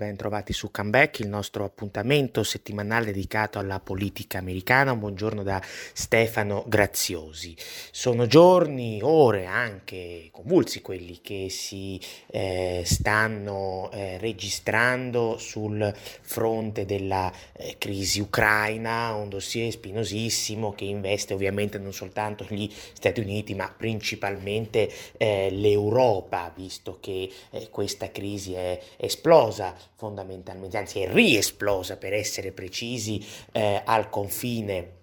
Ben 0.00 0.16
trovati 0.16 0.54
su 0.54 0.70
Comeback, 0.70 1.18
il 1.18 1.28
nostro 1.28 1.62
appuntamento 1.62 2.42
settimanale 2.42 3.12
dedicato 3.12 3.58
alla 3.58 3.80
politica 3.80 4.38
americana. 4.38 4.92
Un 4.92 4.98
buongiorno 4.98 5.42
da 5.42 5.60
Stefano 5.92 6.64
Graziosi. 6.66 7.54
Sono 7.90 8.26
giorni, 8.26 9.00
ore 9.02 9.44
anche 9.44 10.30
convulsi 10.32 10.80
quelli 10.80 11.20
che 11.20 11.48
si 11.50 12.00
eh, 12.28 12.80
stanno 12.86 13.90
eh, 13.92 14.16
registrando 14.16 15.36
sul 15.36 15.94
fronte 16.22 16.86
della 16.86 17.30
eh, 17.52 17.74
crisi 17.76 18.20
ucraina, 18.20 19.12
un 19.12 19.28
dossier 19.28 19.70
spinosissimo 19.70 20.72
che 20.72 20.86
investe 20.86 21.34
ovviamente 21.34 21.76
non 21.76 21.92
soltanto 21.92 22.46
gli 22.48 22.72
Stati 22.94 23.20
Uniti 23.20 23.54
ma 23.54 23.70
principalmente 23.70 24.90
eh, 25.18 25.50
l'Europa, 25.50 26.50
visto 26.56 26.96
che 27.00 27.30
eh, 27.50 27.68
questa 27.68 28.10
crisi 28.10 28.54
è 28.54 28.80
esplosa 28.96 29.76
fondamentalmente, 30.00 30.78
anzi 30.78 31.00
è 31.00 31.12
riesplosa 31.12 31.98
per 31.98 32.14
essere 32.14 32.52
precisi 32.52 33.22
eh, 33.52 33.82
al 33.84 34.08
confine 34.08 34.96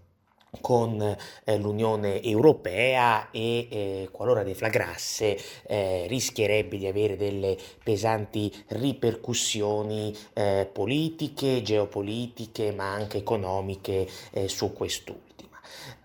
con 0.59 0.99
eh, 0.99 1.57
l'Unione 1.59 2.23
Europea 2.23 3.29
e 3.29 3.67
eh, 3.69 4.09
qualora 4.11 4.41
deflagrasse 4.41 5.37
eh, 5.67 6.07
rischierebbe 6.07 6.79
di 6.79 6.87
avere 6.87 7.15
delle 7.15 7.55
pesanti 7.83 8.51
ripercussioni 8.69 10.15
eh, 10.33 10.67
politiche, 10.71 11.61
geopolitiche 11.61 12.71
ma 12.71 12.91
anche 12.91 13.17
economiche 13.17 14.07
eh, 14.31 14.47
su 14.47 14.73
quest'ultimo. 14.73 15.26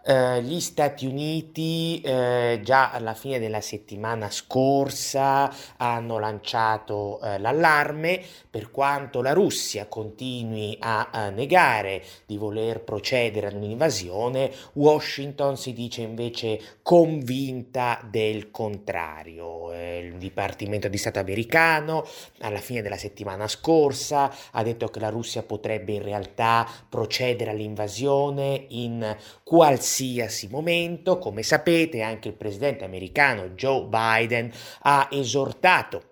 Uh, 0.05 0.41
gli 0.41 0.59
Stati 0.59 1.07
Uniti 1.07 2.03
uh, 2.05 2.61
già 2.61 2.91
alla 2.91 3.15
fine 3.15 3.39
della 3.39 3.61
settimana 3.61 4.33
scorsa 4.33 5.49
hanno 5.77 6.19
lanciato 6.19 7.21
uh, 7.23 7.39
l'allarme 7.39 8.21
per 8.51 8.73
quanto 8.73 9.23
la 9.23 9.33
Russia 9.33 9.87
continui 9.87 10.77
a, 10.81 11.11
a, 11.13 11.31
negare 11.31 12.03
di 12.27 12.37
voler 12.37 12.81
procedere 12.81 13.47
ad 13.47 13.55
un'invasione, 13.55 14.51
Washington 14.73 15.57
si 15.57 15.73
dice 15.73 16.03
invece 16.03 16.61
convinta 16.83 18.01
del 18.11 18.51
contrario. 18.51 19.73
il 19.73 20.17
Dipartimento 20.19 20.89
di 20.89 20.99
Stato 20.99 21.21
americano 21.21 22.05
alla 22.41 22.59
fine 22.59 22.83
della 22.83 22.97
settimana 22.97 23.47
scorsa 23.47 24.35
ha 24.51 24.63
detto 24.65 24.89
che 24.89 24.99
la 24.99 25.11
Russia 25.11 25.45
potrebbe 25.45 25.93
in 25.93 26.03
realtà 26.03 26.69
procedere 26.89 27.51
all'invasione 27.53 28.67
in 28.71 29.17
qualsiasi 29.45 29.91
qualsiasi 29.93 30.49
momento. 30.49 31.19
Come 31.19 31.43
sapete, 31.43 32.01
anche 32.01 32.29
il 32.29 32.35
presidente 32.35 32.85
americano 32.85 33.51
Joe 33.51 33.85
Biden 33.85 34.51
ha 34.83 35.09
esortato 35.11 36.05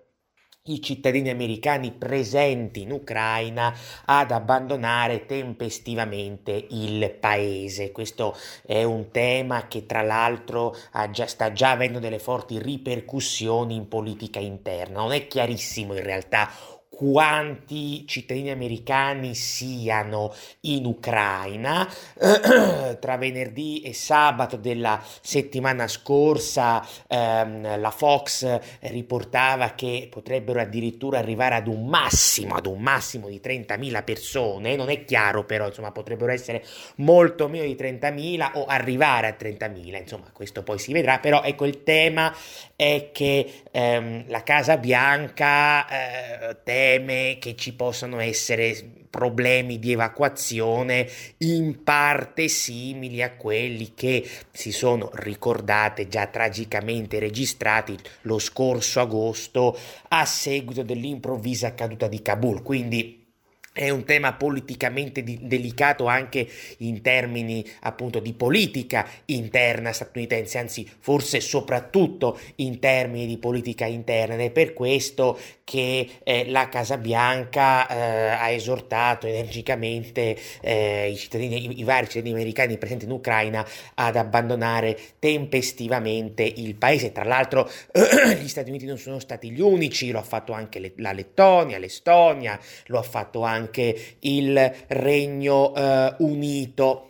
i 0.64 0.82
cittadini 0.82 1.30
americani 1.30 1.90
presenti 1.90 2.82
in 2.82 2.92
Ucraina 2.92 3.74
ad 4.04 4.30
abbandonare 4.30 5.24
tempestivamente 5.24 6.66
il 6.70 7.10
paese. 7.18 7.90
Questo 7.90 8.36
è 8.66 8.82
un 8.82 9.10
tema 9.10 9.66
che 9.66 9.86
tra 9.86 10.02
l'altro 10.02 10.76
già, 11.10 11.26
sta 11.26 11.50
già 11.52 11.70
avendo 11.70 11.98
delle 11.98 12.18
forti 12.18 12.60
ripercussioni 12.60 13.74
in 13.74 13.88
politica 13.88 14.38
interna. 14.38 15.00
Non 15.00 15.12
è 15.12 15.26
chiarissimo 15.26 15.94
in 15.94 16.02
realtà 16.02 16.50
quanti 16.90 18.04
cittadini 18.06 18.50
americani 18.50 19.34
siano 19.34 20.34
in 20.62 20.84
Ucraina. 20.84 21.88
Tra 23.00 23.16
venerdì 23.16 23.80
e 23.80 23.94
sabato 23.94 24.56
della 24.56 25.02
settimana 25.22 25.88
scorsa 25.88 26.86
ehm, 27.06 27.80
la 27.80 27.90
Fox 27.90 28.58
riportava 28.80 29.70
che 29.70 30.08
potrebbero 30.10 30.60
addirittura 30.60 31.18
arrivare 31.18 31.54
ad 31.54 31.68
un 31.68 31.86
massimo, 31.86 32.56
ad 32.56 32.66
un 32.66 32.80
massimo 32.80 33.28
di 33.28 33.40
30.000 33.42 34.04
persone. 34.04 34.76
Non 34.76 34.90
è 34.90 35.04
chiaro 35.04 35.44
però, 35.44 35.68
insomma, 35.68 35.92
potrebbero 35.92 36.32
essere 36.32 36.62
molto 36.96 37.48
meno 37.48 37.64
di 37.64 37.76
30.000 37.76 38.50
o 38.54 38.66
arrivare 38.66 39.28
a 39.28 39.36
30.000. 39.38 39.96
Insomma, 39.96 40.30
questo 40.32 40.62
poi 40.62 40.78
si 40.78 40.92
vedrà. 40.92 41.18
Però 41.18 41.42
ecco 41.42 41.64
il 41.64 41.82
tema 41.82 42.34
è 42.76 43.10
che 43.12 43.62
ehm, 43.70 44.24
la 44.28 44.42
Casa 44.42 44.76
Bianca 44.76 45.86
eh, 45.88 46.56
teme 46.80 47.36
che 47.38 47.56
ci 47.56 47.74
possano 47.74 48.20
essere 48.20 48.74
problemi 49.10 49.78
di 49.78 49.92
evacuazione 49.92 51.06
in 51.38 51.82
parte 51.84 52.48
simili 52.48 53.22
a 53.22 53.32
quelli 53.32 53.92
che 53.94 54.26
si 54.50 54.72
sono 54.72 55.10
ricordate 55.12 56.08
già 56.08 56.26
tragicamente 56.28 57.18
registrati 57.18 57.98
lo 58.22 58.38
scorso 58.38 59.00
agosto 59.00 59.76
a 60.08 60.24
seguito 60.24 60.82
dell'improvvisa 60.82 61.74
caduta 61.74 62.08
di 62.08 62.22
Kabul. 62.22 62.62
Quindi 62.62 63.19
è 63.80 63.88
un 63.88 64.04
tema 64.04 64.34
politicamente 64.34 65.22
di- 65.22 65.38
delicato 65.40 66.04
anche 66.04 66.46
in 66.78 67.00
termini 67.00 67.64
appunto 67.80 68.20
di 68.20 68.34
politica 68.34 69.08
interna 69.24 69.90
statunitense, 69.90 70.58
anzi 70.58 70.86
forse 70.98 71.40
soprattutto 71.40 72.38
in 72.56 72.78
termini 72.78 73.26
di 73.26 73.38
politica 73.38 73.86
interna 73.86 74.34
ed 74.34 74.40
è 74.40 74.50
per 74.50 74.74
questo 74.74 75.38
che 75.64 76.08
eh, 76.24 76.50
la 76.50 76.68
Casa 76.68 76.98
Bianca 76.98 77.88
eh, 77.88 77.96
ha 78.32 78.50
esortato 78.50 79.26
energicamente 79.26 80.36
eh, 80.60 81.10
i, 81.10 81.16
cittadini, 81.16 81.78
i, 81.78 81.84
vari 81.84 82.06
cittadini 82.06 82.34
americani 82.34 82.76
presenti 82.76 83.06
in 83.06 83.12
Ucraina 83.12 83.64
ad 83.94 84.16
abbandonare 84.16 84.98
tempestivamente 85.18 86.42
il 86.42 86.74
paese. 86.74 87.12
Tra 87.12 87.24
l'altro 87.24 87.70
gli 88.42 88.48
Stati 88.48 88.68
Uniti 88.68 88.84
non 88.84 88.98
sono 88.98 89.20
stati 89.20 89.50
gli 89.50 89.60
unici, 89.60 90.10
lo 90.10 90.18
ha 90.18 90.22
fatto 90.22 90.52
anche 90.52 90.80
le, 90.80 90.92
la 90.96 91.12
Lettonia, 91.12 91.78
l'Estonia, 91.78 92.58
lo 92.86 92.98
ha 92.98 93.02
fatto 93.02 93.42
anche 93.42 93.69
anche 93.70 94.16
il 94.20 94.72
Regno 94.88 95.74
eh, 95.74 96.14
Unito. 96.18 97.04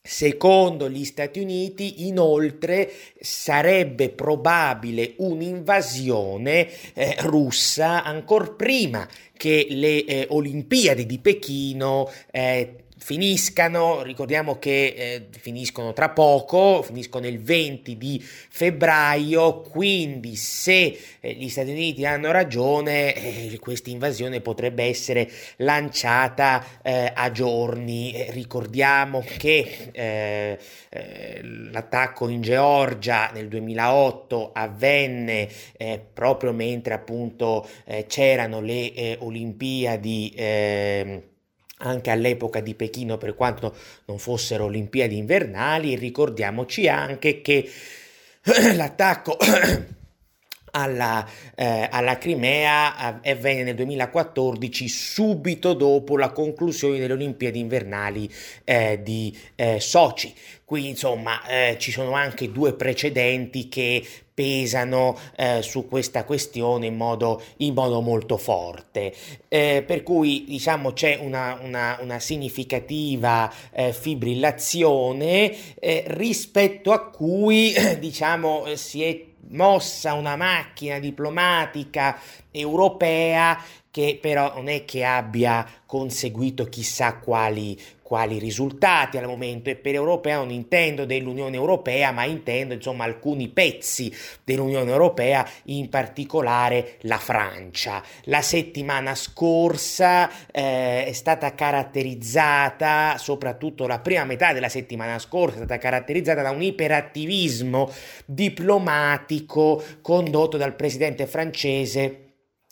Secondo 0.00 0.88
gli 0.88 1.04
Stati 1.04 1.40
Uniti, 1.40 2.06
inoltre, 2.06 2.92
sarebbe 3.18 4.10
probabile 4.10 5.14
un'invasione 5.16 6.68
eh, 6.94 7.16
russa 7.22 8.04
ancora 8.04 8.52
prima 8.52 9.08
che 9.36 9.66
le 9.68 10.04
eh, 10.04 10.26
Olimpiadi 10.30 11.06
di 11.06 11.18
Pechino 11.18 12.08
eh, 12.30 12.85
finiscano, 13.06 14.02
ricordiamo 14.02 14.58
che 14.58 14.94
eh, 14.96 15.28
finiscono 15.38 15.92
tra 15.92 16.08
poco, 16.08 16.82
finiscono 16.82 17.28
il 17.28 17.40
20 17.40 17.96
di 17.96 18.20
febbraio, 18.20 19.60
quindi 19.60 20.34
se 20.34 20.98
eh, 21.20 21.32
gli 21.34 21.48
Stati 21.48 21.70
Uniti 21.70 22.04
hanno 22.04 22.32
ragione, 22.32 23.14
eh, 23.14 23.58
questa 23.60 23.90
invasione 23.90 24.40
potrebbe 24.40 24.82
essere 24.82 25.30
lanciata 25.58 26.80
eh, 26.82 27.12
a 27.14 27.30
giorni. 27.30 28.12
Eh, 28.12 28.32
ricordiamo 28.32 29.24
che 29.38 29.90
eh, 29.92 30.58
l'attacco 31.70 32.28
in 32.28 32.40
Georgia 32.40 33.30
nel 33.32 33.46
2008 33.46 34.50
avvenne 34.52 35.48
proprio 36.12 36.52
mentre 36.52 36.94
appunto 36.94 37.68
c'erano 38.08 38.60
le 38.60 39.16
Olimpiadi 39.20 40.32
ehm, 40.34 41.22
anche 41.78 42.10
all'epoca 42.10 42.60
di 42.60 42.74
Pechino, 42.74 43.18
per 43.18 43.34
quanto 43.34 43.74
non 44.06 44.18
fossero 44.18 44.64
Olimpiadi 44.64 45.16
invernali, 45.16 45.96
ricordiamoci 45.96 46.88
anche 46.88 47.40
che 47.42 47.68
l'attacco 48.74 49.36
alla, 50.76 51.26
eh, 51.54 51.88
alla 51.90 52.18
Crimea 52.18 53.22
eh, 53.22 53.30
avvenne 53.30 53.62
nel 53.62 53.74
2014 53.74 54.88
subito 54.88 55.72
dopo 55.72 56.18
la 56.18 56.30
conclusione 56.30 56.98
delle 56.98 57.14
Olimpiadi 57.14 57.58
invernali 57.58 58.30
eh, 58.64 59.00
di 59.02 59.36
eh, 59.54 59.80
Sochi. 59.80 60.34
Qui 60.64 60.88
insomma 60.88 61.46
eh, 61.46 61.76
ci 61.78 61.92
sono 61.92 62.12
anche 62.12 62.50
due 62.50 62.74
precedenti 62.74 63.68
che 63.68 64.04
pesano 64.34 65.16
eh, 65.36 65.62
su 65.62 65.88
questa 65.88 66.24
questione 66.24 66.86
in 66.86 66.96
modo, 66.96 67.40
in 67.58 67.72
modo 67.72 68.02
molto 68.02 68.36
forte. 68.36 69.14
Eh, 69.48 69.82
per 69.86 70.02
cui 70.02 70.44
diciamo 70.46 70.92
c'è 70.92 71.18
una, 71.22 71.58
una, 71.62 71.96
una 72.02 72.18
significativa 72.18 73.50
eh, 73.72 73.94
fibrillazione 73.94 75.54
eh, 75.78 76.04
rispetto 76.08 76.92
a 76.92 77.08
cui 77.08 77.72
diciamo 77.98 78.66
si 78.74 79.04
è 79.04 79.34
mossa 79.50 80.14
una 80.14 80.36
macchina 80.36 80.98
diplomatica 80.98 82.18
europea 82.50 83.58
che 83.96 84.18
però 84.20 84.52
non 84.54 84.68
è 84.68 84.84
che 84.84 85.04
abbia 85.04 85.66
conseguito 85.86 86.66
chissà 86.66 87.14
quali, 87.14 87.80
quali 88.02 88.38
risultati 88.38 89.16
al 89.16 89.24
momento. 89.24 89.70
E 89.70 89.76
per 89.76 89.94
europea 89.94 90.36
non 90.36 90.50
intendo 90.50 91.06
dell'Unione 91.06 91.56
Europea 91.56 92.10
ma 92.10 92.26
intendo 92.26 92.74
insomma 92.74 93.04
alcuni 93.04 93.48
pezzi 93.48 94.14
dell'Unione 94.44 94.90
Europea 94.90 95.48
in 95.64 95.88
particolare 95.88 96.96
la 97.02 97.16
Francia. 97.16 98.02
La 98.24 98.42
settimana 98.42 99.14
scorsa 99.14 100.28
eh, 100.52 101.06
è 101.06 101.12
stata 101.12 101.54
caratterizzata 101.54 103.16
soprattutto 103.16 103.86
la 103.86 104.00
prima 104.00 104.24
metà 104.24 104.52
della 104.52 104.68
settimana 104.68 105.18
scorsa 105.18 105.54
è 105.54 105.58
stata 105.60 105.78
caratterizzata 105.78 106.42
da 106.42 106.50
un 106.50 106.60
iperattivismo 106.60 107.90
diplomatico 108.26 109.82
condotto 110.02 110.58
dal 110.58 110.76
presidente 110.76 111.26
francese 111.26 112.24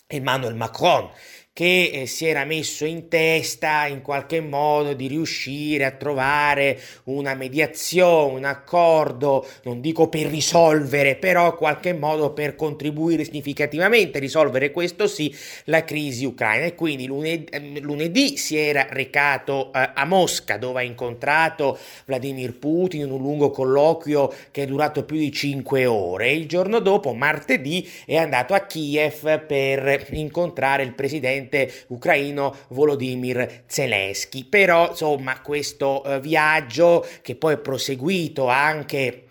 Emmanuel 0.08 0.54
Macron 0.54 1.10
che 1.54 1.90
eh, 1.92 2.06
si 2.06 2.26
era 2.26 2.44
messo 2.44 2.84
in 2.84 3.06
testa 3.06 3.86
in 3.86 4.02
qualche 4.02 4.40
modo 4.40 4.92
di 4.92 5.06
riuscire 5.06 5.84
a 5.84 5.92
trovare 5.92 6.80
una 7.04 7.34
mediazione, 7.34 8.38
un 8.38 8.44
accordo, 8.44 9.46
non 9.62 9.80
dico 9.80 10.08
per 10.08 10.26
risolvere, 10.26 11.14
però 11.14 11.50
in 11.50 11.54
qualche 11.54 11.92
modo 11.92 12.32
per 12.32 12.56
contribuire 12.56 13.22
significativamente. 13.22 14.18
A 14.18 14.20
risolvere 14.20 14.72
questo 14.72 15.06
sì 15.06 15.32
la 15.66 15.84
crisi 15.84 16.24
ucraina. 16.24 16.64
E 16.64 16.74
quindi 16.74 17.06
lunedì, 17.06 17.46
ehm, 17.48 17.80
lunedì 17.82 18.36
si 18.36 18.56
era 18.56 18.88
recato 18.90 19.72
eh, 19.72 19.90
a 19.94 20.04
Mosca 20.06 20.56
dove 20.56 20.80
ha 20.80 20.84
incontrato 20.84 21.78
Vladimir 22.06 22.58
Putin 22.58 23.02
in 23.02 23.12
un 23.12 23.20
lungo 23.20 23.50
colloquio 23.50 24.32
che 24.50 24.64
è 24.64 24.66
durato 24.66 25.04
più 25.04 25.18
di 25.18 25.30
5 25.30 25.86
ore. 25.86 26.32
Il 26.32 26.48
giorno 26.48 26.80
dopo 26.80 27.14
martedì 27.14 27.88
è 28.04 28.16
andato 28.16 28.54
a 28.54 28.60
Kiev 28.60 29.46
per 29.46 30.08
incontrare 30.10 30.82
il 30.82 30.94
presidente 30.94 31.42
presidente 31.44 31.84
ucraino 31.88 32.56
Volodymyr 32.68 33.62
Zelensky. 33.66 34.44
Però, 34.44 34.90
insomma, 34.90 35.40
questo 35.40 36.02
eh, 36.04 36.20
viaggio 36.20 37.06
che 37.22 37.36
poi 37.36 37.54
è 37.54 37.58
proseguito 37.58 38.48
anche 38.48 39.23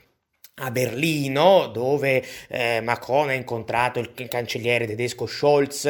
a 0.57 0.69
Berlino, 0.69 1.65
dove 1.65 2.23
eh, 2.47 2.79
Macron 2.81 3.29
ha 3.29 3.33
incontrato 3.33 3.97
il 3.99 4.13
cancelliere 4.29 4.85
tedesco 4.85 5.25
Scholz, 5.25 5.85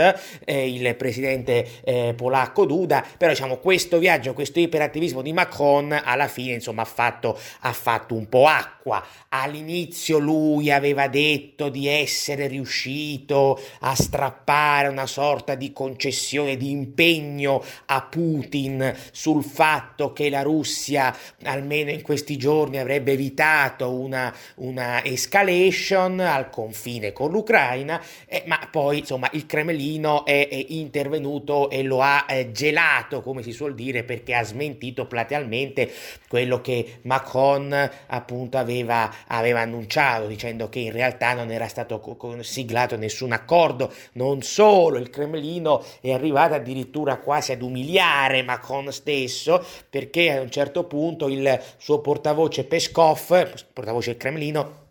eh, 0.45 0.73
il 0.73 0.95
presidente 0.95 1.81
eh, 1.83 2.13
polacco 2.15 2.65
Duda, 2.65 3.05
però 3.17 3.33
diciamo 3.33 3.57
questo 3.57 3.97
viaggio, 3.97 4.33
questo 4.33 4.61
iperattivismo 4.61 5.21
di 5.21 5.33
Macron 5.33 5.91
alla 5.91 6.29
fine 6.29 6.53
insomma 6.53 6.83
ha 6.83 6.85
fatto, 6.85 7.37
ha 7.59 7.73
fatto 7.73 8.15
un 8.15 8.29
po' 8.29 8.47
acqua. 8.47 9.05
All'inizio 9.29 10.17
lui 10.17 10.71
aveva 10.71 11.09
detto 11.09 11.67
di 11.67 11.89
essere 11.89 12.47
riuscito 12.47 13.59
a 13.79 13.95
strappare 13.95 14.87
una 14.87 15.07
sorta 15.07 15.55
di 15.55 15.73
concessione, 15.73 16.55
di 16.55 16.69
impegno 16.69 17.61
a 17.87 18.01
Putin 18.01 18.95
sul 19.11 19.43
fatto 19.43 20.13
che 20.13 20.29
la 20.29 20.41
Russia 20.41 21.13
almeno 21.43 21.89
in 21.89 22.01
questi 22.01 22.37
giorni 22.37 22.77
avrebbe 22.77 23.11
evitato 23.11 23.91
una 23.91 24.33
una 24.55 25.03
escalation 25.03 26.19
al 26.19 26.49
confine 26.49 27.13
con 27.13 27.31
l'Ucraina, 27.31 28.01
eh, 28.25 28.43
ma 28.45 28.59
poi 28.69 28.99
insomma 28.99 29.29
il 29.33 29.45
Cremlino 29.45 30.25
è, 30.25 30.47
è 30.47 30.65
intervenuto 30.69 31.69
e 31.69 31.83
lo 31.83 32.01
ha 32.01 32.25
eh, 32.27 32.51
gelato, 32.51 33.21
come 33.21 33.41
si 33.43 33.51
suol 33.51 33.75
dire, 33.75 34.03
perché 34.03 34.33
ha 34.35 34.43
smentito 34.43 35.05
platealmente 35.05 35.91
quello 36.27 36.61
che 36.61 36.99
Macron 37.03 37.89
appunto 38.07 38.57
aveva, 38.57 39.11
aveva 39.27 39.61
annunciato, 39.61 40.27
dicendo 40.27 40.69
che 40.69 40.79
in 40.79 40.91
realtà 40.91 41.33
non 41.33 41.51
era 41.51 41.67
stato 41.67 42.01
siglato 42.41 42.97
nessun 42.97 43.31
accordo. 43.31 43.91
Non 44.13 44.41
solo, 44.41 44.97
il 44.97 45.09
Cremlino 45.09 45.83
è 46.01 46.11
arrivato 46.11 46.55
addirittura 46.55 47.17
quasi 47.17 47.51
ad 47.51 47.61
umiliare 47.61 48.43
Macron 48.43 48.91
stesso, 48.91 49.63
perché 49.89 50.31
a 50.31 50.41
un 50.41 50.51
certo 50.51 50.85
punto 50.85 51.27
il 51.27 51.61
suo 51.77 51.99
portavoce 51.99 52.63
Peskov, 52.63 53.53
portavoce 53.73 54.11
del 54.11 54.19
Cremlino, 54.19 54.41
Marino 54.43 54.81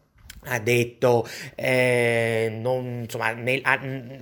ha 0.47 0.59
detto 0.59 1.25
eh, 1.55 2.49
non, 2.61 3.03
insomma 3.03 3.31
nel, 3.31 3.61
ah, 3.63 3.79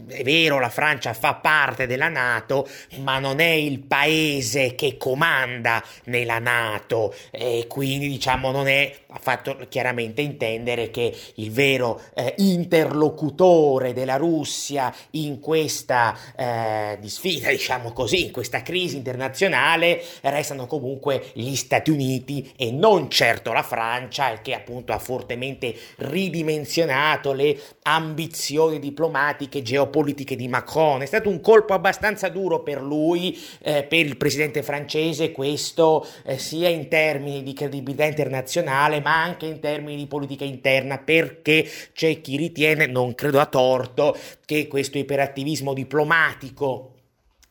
è 0.06 0.22
vero 0.22 0.58
la 0.58 0.68
Francia 0.68 1.14
fa 1.14 1.34
parte 1.36 1.86
della 1.86 2.08
Nato 2.08 2.68
ma 2.98 3.18
non 3.18 3.40
è 3.40 3.48
il 3.48 3.78
paese 3.78 4.74
che 4.74 4.98
comanda 4.98 5.82
nella 6.04 6.38
Nato. 6.38 7.14
E 7.30 7.64
quindi 7.68 8.08
diciamo 8.08 8.50
non 8.50 8.68
è 8.68 8.94
ha 9.12 9.18
fatto 9.18 9.56
chiaramente 9.68 10.22
intendere 10.22 10.90
che 10.90 11.14
il 11.34 11.50
vero 11.50 12.00
eh, 12.14 12.34
interlocutore 12.38 13.92
della 13.92 14.16
Russia 14.16 14.94
in 15.12 15.40
questa 15.40 16.16
eh, 16.36 16.98
sfida 17.04 17.50
diciamo 17.50 17.92
così 17.92 18.26
in 18.26 18.30
questa 18.30 18.62
crisi 18.62 18.96
internazionale 18.96 20.02
restano 20.22 20.66
comunque 20.66 21.30
gli 21.34 21.54
Stati 21.54 21.90
Uniti 21.90 22.52
e 22.56 22.70
non 22.70 23.10
certo 23.10 23.52
la 23.52 23.62
Francia 23.62 24.40
che 24.40 24.54
appunto 24.54 24.92
ha 24.92 24.98
fortemente 24.98 25.74
ridimensionato 25.96 27.32
le 27.32 27.58
ambizioni 27.82 28.78
diplomatiche 28.78 29.62
geopolitiche 29.62 30.36
di 30.36 30.48
Macron. 30.48 31.02
È 31.02 31.06
stato 31.06 31.28
un 31.28 31.40
colpo 31.40 31.74
abbastanza 31.74 32.28
duro 32.28 32.62
per 32.62 32.80
lui, 32.80 33.38
eh, 33.62 33.82
per 33.82 34.00
il 34.00 34.16
presidente 34.16 34.62
francese, 34.62 35.32
questo 35.32 36.06
eh, 36.24 36.38
sia 36.38 36.68
in 36.68 36.88
termini 36.88 37.42
di 37.42 37.52
credibilità 37.52 38.04
internazionale, 38.04 38.99
ma 39.00 39.22
anche 39.22 39.46
in 39.46 39.60
termini 39.60 39.96
di 39.96 40.06
politica 40.06 40.44
interna, 40.44 40.98
perché 40.98 41.68
c'è 41.92 42.20
chi 42.20 42.36
ritiene, 42.36 42.86
non 42.86 43.14
credo 43.14 43.40
a 43.40 43.46
torto, 43.46 44.16
che 44.44 44.68
questo 44.68 44.98
iperattivismo 44.98 45.74
diplomatico 45.74 46.94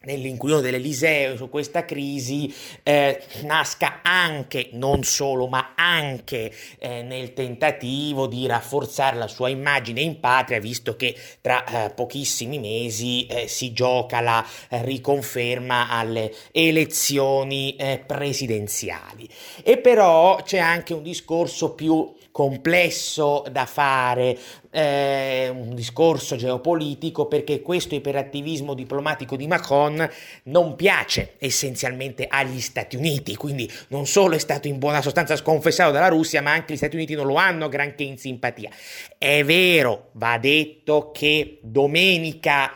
nell'inquilino 0.02 0.62
dell'Eliseo 0.62 1.36
su 1.36 1.50
questa 1.50 1.84
crisi 1.84 2.54
eh, 2.84 3.22
nasca 3.42 4.00
anche, 4.02 4.70
non 4.72 5.04
solo, 5.04 5.48
ma 5.48 5.74
anche 5.76 6.54
eh, 6.78 7.02
nel 7.02 7.34
tentativo 7.34 8.26
di 8.26 8.48
rafforzare 8.48 9.18
la 9.18 9.28
sua 9.28 9.50
immagine 9.50 10.00
in 10.00 10.22
patria, 10.22 10.62
visto 10.62 10.96
che 10.96 11.14
tra 11.42 11.66
eh, 11.66 11.90
pochissimi 11.90 12.60
mesi 12.60 13.26
eh, 13.26 13.50
si 13.50 13.74
gioca 13.74 14.22
la 14.22 14.46
eh, 14.70 14.84
riconferma 14.86 15.90
alle 15.90 16.34
elezioni 16.54 17.76
eh, 17.76 18.02
presidenziali. 18.06 19.28
E 19.62 19.80
però 19.80 20.42
c'è 20.44 20.60
anche 20.60 20.94
un 20.94 21.04
discorso 21.04 21.74
più 21.74 22.16
complesso 22.40 23.44
da 23.52 23.66
fare, 23.66 24.38
eh, 24.72 25.50
un 25.54 25.76
discorso 25.76 26.38
geopolitico 26.38 27.26
perché 27.26 27.62
questo 27.62 27.96
iperattivismo 27.96 28.76
diplomatico 28.76 29.36
di 29.36 29.46
Macron 29.46 30.10
non 30.44 30.78
piace 30.78 31.34
essenzialmente 31.38 32.28
agli 32.30 32.62
Stati 32.62 32.96
Uniti, 32.96 33.36
quindi 33.36 33.70
non 33.90 34.06
solo 34.06 34.36
è 34.36 34.40
stato 34.40 34.70
in 34.70 34.80
buona 34.80 35.02
sostanza 35.02 35.36
sconfessato 35.36 35.92
dalla 35.92 36.08
Russia, 36.08 36.42
ma 36.42 36.54
anche 36.54 36.72
gli 36.72 36.78
Stati 36.78 36.96
Uniti 36.96 37.14
non 37.14 37.26
lo 37.26 37.36
hanno 37.36 37.68
granché 37.68 38.04
in 38.04 38.18
simpatia. 38.18 38.70
È 39.18 39.44
vero, 39.44 40.12
va 40.14 40.38
detto 40.38 41.12
che 41.12 41.60
domenica, 41.62 42.72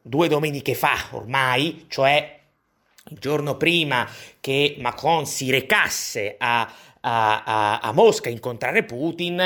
due 0.00 0.28
domeniche 0.28 0.76
fa 0.76 1.08
ormai, 1.10 1.86
cioè 1.88 2.37
il 3.10 3.18
giorno 3.18 3.56
prima 3.56 4.08
che 4.40 4.76
Macron 4.78 5.26
si 5.26 5.50
recasse 5.50 6.36
a 6.38 6.70
a, 7.00 7.78
a, 7.78 7.92
Mosca 7.92 8.28
incontrare 8.28 8.84
Putin, 8.84 9.40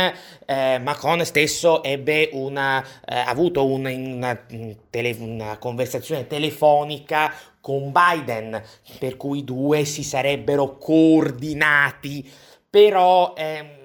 eh, 0.46 0.78
Macron 0.78 1.24
stesso 1.24 1.82
ebbe 1.82 2.30
una, 2.32 2.82
eh, 3.04 3.14
avuto 3.14 3.66
una, 3.66 3.90
una, 3.90 4.46
tele, 4.90 5.16
una 5.18 5.58
conversazione 5.58 6.26
telefonica 6.26 7.32
con 7.60 7.92
Biden, 7.92 8.60
per 8.98 9.16
cui 9.16 9.38
i 9.38 9.44
due 9.44 9.84
si 9.84 10.02
sarebbero 10.02 10.78
coordinati, 10.78 12.28
però... 12.68 13.34
Eh, 13.36 13.80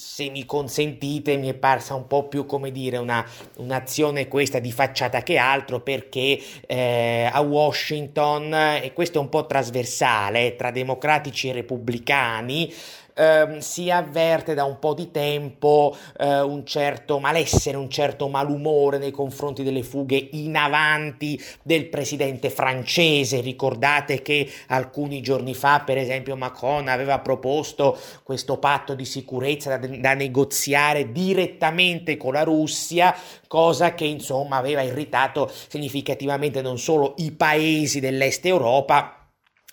se 0.00 0.30
mi 0.30 0.46
consentite, 0.46 1.36
mi 1.36 1.48
è 1.48 1.54
parsa 1.54 1.94
un 1.94 2.06
po' 2.06 2.26
più 2.26 2.46
come 2.46 2.72
dire 2.72 2.96
una, 2.96 3.22
un'azione 3.56 4.28
questa 4.28 4.58
di 4.58 4.72
facciata 4.72 5.22
che 5.22 5.36
altro 5.36 5.80
perché 5.80 6.40
eh, 6.66 7.28
a 7.30 7.38
Washington, 7.42 8.54
e 8.82 8.92
questo 8.94 9.18
è 9.18 9.20
un 9.20 9.28
po' 9.28 9.44
trasversale 9.44 10.56
tra 10.56 10.70
democratici 10.70 11.50
e 11.50 11.52
repubblicani, 11.52 12.72
ehm, 13.14 13.58
si 13.58 13.90
avverte 13.90 14.54
da 14.54 14.64
un 14.64 14.78
po' 14.78 14.94
di 14.94 15.10
tempo 15.10 15.96
eh, 16.18 16.40
un 16.40 16.64
certo 16.64 17.18
malessere, 17.18 17.76
un 17.76 17.90
certo 17.90 18.28
malumore 18.28 18.98
nei 18.98 19.10
confronti 19.10 19.62
delle 19.62 19.82
fughe 19.82 20.28
in 20.32 20.56
avanti 20.56 21.40
del 21.62 21.86
presidente 21.88 22.50
francese. 22.50 23.40
Ricordate 23.40 24.22
che 24.22 24.48
alcuni 24.68 25.20
giorni 25.20 25.54
fa, 25.54 25.80
per 25.80 25.98
esempio, 25.98 26.36
Macron 26.36 26.88
aveva 26.88 27.18
proposto 27.18 27.98
questo 28.22 28.58
patto 28.58 28.94
di 28.94 29.04
sicurezza 29.04 29.76
da, 29.76 29.86
da 29.86 30.14
negoziare 30.14 31.12
direttamente 31.12 32.16
con 32.16 32.32
la 32.32 32.42
Russia, 32.42 33.14
cosa 33.46 33.94
che 33.94 34.04
insomma 34.04 34.56
aveva 34.56 34.82
irritato 34.82 35.50
significativamente 35.68 36.62
non 36.62 36.78
solo 36.78 37.14
i 37.18 37.32
paesi 37.32 38.00
dell'est 38.00 38.44
Europa, 38.46 39.19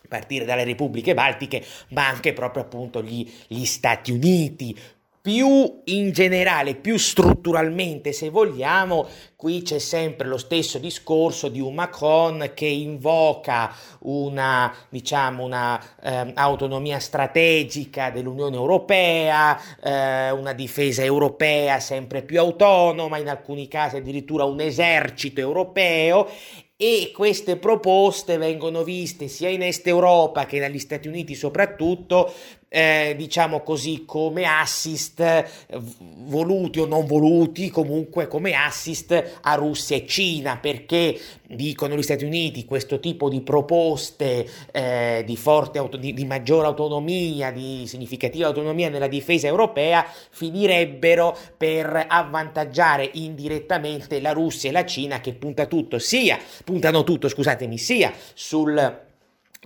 partire 0.08 0.46
dalle 0.46 0.64
repubbliche 0.64 1.14
baltiche, 1.14 1.64
ma 1.90 2.08
anche 2.08 2.34
proprio 2.34 2.64
appunto 2.64 3.02
gli, 3.04 3.30
gli 3.48 3.66
Stati 3.66 4.12
Uniti. 4.12 4.76
più 5.28 5.82
in 5.88 6.14
generale, 6.14 6.76
più 6.76 6.98
strutturalmente 6.98 8.14
se 8.14 8.30
vogliamo, 8.30 9.06
qui 9.36 9.62
c'è 9.62 9.78
sempre 9.78 10.26
lo 10.26 10.38
stesso 10.38 10.78
discorso 10.78 11.50
di 11.50 11.60
un 11.60 11.74
Macron 11.74 12.52
che 12.54 12.66
invoca 12.66 13.76
una, 14.04 14.74
diciamo, 14.88 15.44
una 15.44 15.84
eh, 16.02 16.32
autonomia 16.34 17.00
strategica 17.00 18.10
dell'Unione 18.10 18.56
Europea, 18.56 19.60
eh, 19.84 20.32
una 20.32 20.54
difesa 20.54 21.04
europea 21.04 21.82
sempre 21.82 22.22
più 22.22 22.40
autonoma, 22.40 23.18
in 23.18 23.28
alcuni 23.28 23.68
casi 23.68 23.98
addirittura 23.98 24.46
un 24.46 24.62
esercito 24.62 25.42
europeo 25.42 26.30
e 26.80 27.12
queste 27.12 27.58
proposte 27.58 28.38
vengono 28.38 28.84
viste 28.84 29.28
sia 29.28 29.50
in 29.50 29.64
Est 29.64 29.88
Europa 29.88 30.46
che 30.46 30.60
dagli 30.60 30.78
Stati 30.78 31.08
Uniti 31.08 31.34
soprattutto 31.34 32.32
eh, 32.70 33.14
diciamo 33.18 33.62
così, 33.62 34.04
come 34.06 34.46
assist, 34.46 35.20
eh, 35.20 35.46
voluti 36.26 36.80
o 36.80 36.86
non 36.86 37.06
voluti, 37.06 37.70
comunque 37.70 38.28
come 38.28 38.54
assist 38.54 39.40
a 39.42 39.56
Russia 39.56 39.96
e 39.96 40.06
Cina, 40.06 40.58
perché 40.58 41.18
dicono 41.48 41.96
gli 41.96 42.02
Stati 42.02 42.26
Uniti 42.26 42.66
questo 42.66 43.00
tipo 43.00 43.30
di 43.30 43.42
proposte 43.42 44.48
eh, 44.72 45.24
di, 45.26 45.38
forte 45.38 45.78
auto- 45.78 45.98
di, 45.98 46.14
di 46.14 46.26
maggiore 46.26 46.68
autonomia, 46.68 47.52
di 47.52 47.86
significativa 47.88 48.48
autonomia 48.48 48.90
nella 48.90 49.08
difesa 49.08 49.48
europea, 49.48 50.06
finirebbero 50.30 51.38
per 51.56 52.06
avvantaggiare 52.08 53.10
indirettamente 53.14 54.20
la 54.20 54.34
Russia 54.34 54.70
e 54.70 54.74
la 54.74 54.86
Cina 54.86 55.22
che 55.22 55.34
punta 55.34 55.68
tutto 55.68 56.00
sia, 56.00 56.38
puntano 56.66 57.04
tutto, 57.04 57.30
scusatemi, 57.30 57.78
sia 57.78 58.12
sul 58.34 59.06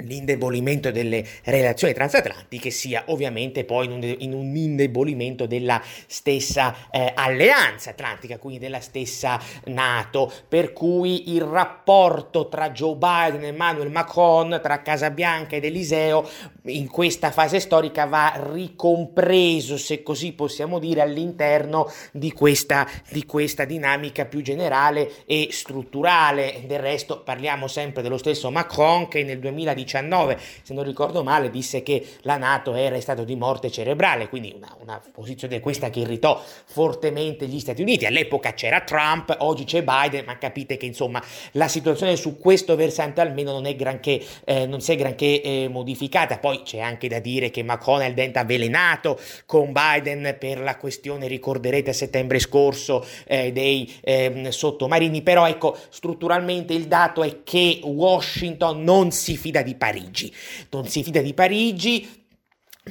l'indebolimento 0.02 0.92
delle 0.92 1.26
relazioni 1.44 1.94
transatlantiche 1.94 2.70
sia 2.70 3.04
ovviamente 3.08 3.64
poi 3.64 3.86
in 3.86 3.92
un, 3.92 4.16
in 4.20 4.34
un 4.34 4.56
indebolimento 4.56 5.46
della 5.46 5.82
stessa 6.08 6.90
eh, 6.92 7.12
alleanza 7.16 7.92
atlantica, 7.92 8.38
quindi 8.38 8.60
della 8.60 8.80
stessa 8.80 9.40
Nato, 9.66 10.32
per 10.48 10.74
cui 10.74 11.34
il 11.34 11.42
rapporto 11.42 12.48
tra 12.48 12.72
Joe 12.72 12.96
Biden 12.96 13.44
e 13.44 13.48
Emmanuel 13.48 13.92
Macron, 13.92 14.60
tra 14.62 14.82
Casa 14.82 15.10
Bianca 15.10 15.56
ed 15.56 15.66
Eliseo, 15.66 16.28
in 16.66 16.88
questa 16.88 17.32
fase 17.32 17.60
storica 17.60 18.06
va 18.06 18.34
ricompreso, 18.52 19.78
se 19.78 20.04
così 20.04 20.34
possiamo 20.34 20.80
dire, 20.80 21.02
all'interno 21.02 21.92
di 22.12 22.32
questa, 22.32 22.88
di 23.10 23.26
questa 23.26 23.66
dinamica 23.66 24.26
più 24.26 24.42
generale 24.42 25.12
e 25.26 25.50
strutturale. 25.52 26.64
Del 26.66 26.80
resto 26.80 27.22
parliamo 27.22 27.68
sempre 27.68 28.02
dello 28.02 28.18
stesso 28.18 28.52
Macron 28.52 29.08
che 29.08 29.24
nel 29.24 29.40
2019 29.40 29.91
2019, 29.92 30.38
se 30.64 30.74
non 30.74 30.84
ricordo 30.84 31.24
male, 31.24 31.50
disse 31.50 31.84
che 31.84 32.06
la 32.22 32.38
Nato 32.38 32.74
era 32.74 32.96
in 32.96 33.02
stato 33.02 33.24
di 33.24 33.36
morte 33.36 33.70
cerebrale, 33.70 34.30
quindi 34.30 34.54
una, 34.56 34.76
una 34.80 35.02
posizione 35.12 35.60
questa 35.60 35.90
che 35.90 36.00
irritò 36.00 36.42
fortemente 36.66 37.48
gli 37.48 37.60
Stati 37.60 37.82
Uniti. 37.82 38.06
All'epoca 38.06 38.54
c'era 38.54 38.82
Trump, 38.82 39.36
oggi 39.40 39.66
c'è 39.66 39.84
Biden, 39.84 40.26
ma 40.26 40.38
capite 40.38 40.78
che 40.78 40.86
insomma 40.86 41.22
la 41.54 41.68
situazione 41.68 42.16
su 42.16 42.38
questo 42.38 42.76
versante 42.76 43.22
almeno 43.22 43.52
non 43.52 43.66
è 43.66 43.76
granché, 43.76 44.22
eh, 44.46 44.66
non 44.66 44.82
si 44.82 44.94
è 44.94 44.96
granché 44.96 45.42
eh, 45.42 45.68
modificata. 45.70 46.38
Poi 46.38 46.62
c'è 46.64 46.80
anche 46.80 47.08
da 47.08 47.20
dire 47.20 47.52
che 47.52 47.60
il 47.62 48.14
dente 48.14 48.40
avvelenato 48.40 49.20
con 49.46 49.72
Biden 49.72 50.36
per 50.40 50.60
la 50.60 50.78
questione, 50.78 51.28
ricorderete 51.28 51.90
a 51.90 51.94
settembre 51.94 52.40
scorso, 52.40 53.06
eh, 53.26 53.52
dei 53.52 53.92
ehm, 54.02 54.50
sottomarini, 54.50 55.22
però 55.22 55.48
ecco, 55.48 55.78
strutturalmente 55.90 56.74
il 56.74 56.88
dato 56.88 57.24
è 57.24 57.44
che 57.44 57.80
Washington 57.84 58.84
non 58.84 59.12
si 59.12 59.38
fida 59.38 59.62
di 59.62 59.71
di 59.72 59.76
Parigi. 59.76 60.34
Non 60.70 60.88
si 60.88 61.04
fida 61.04 61.22
di 61.22 61.34
Parigi 61.34 62.20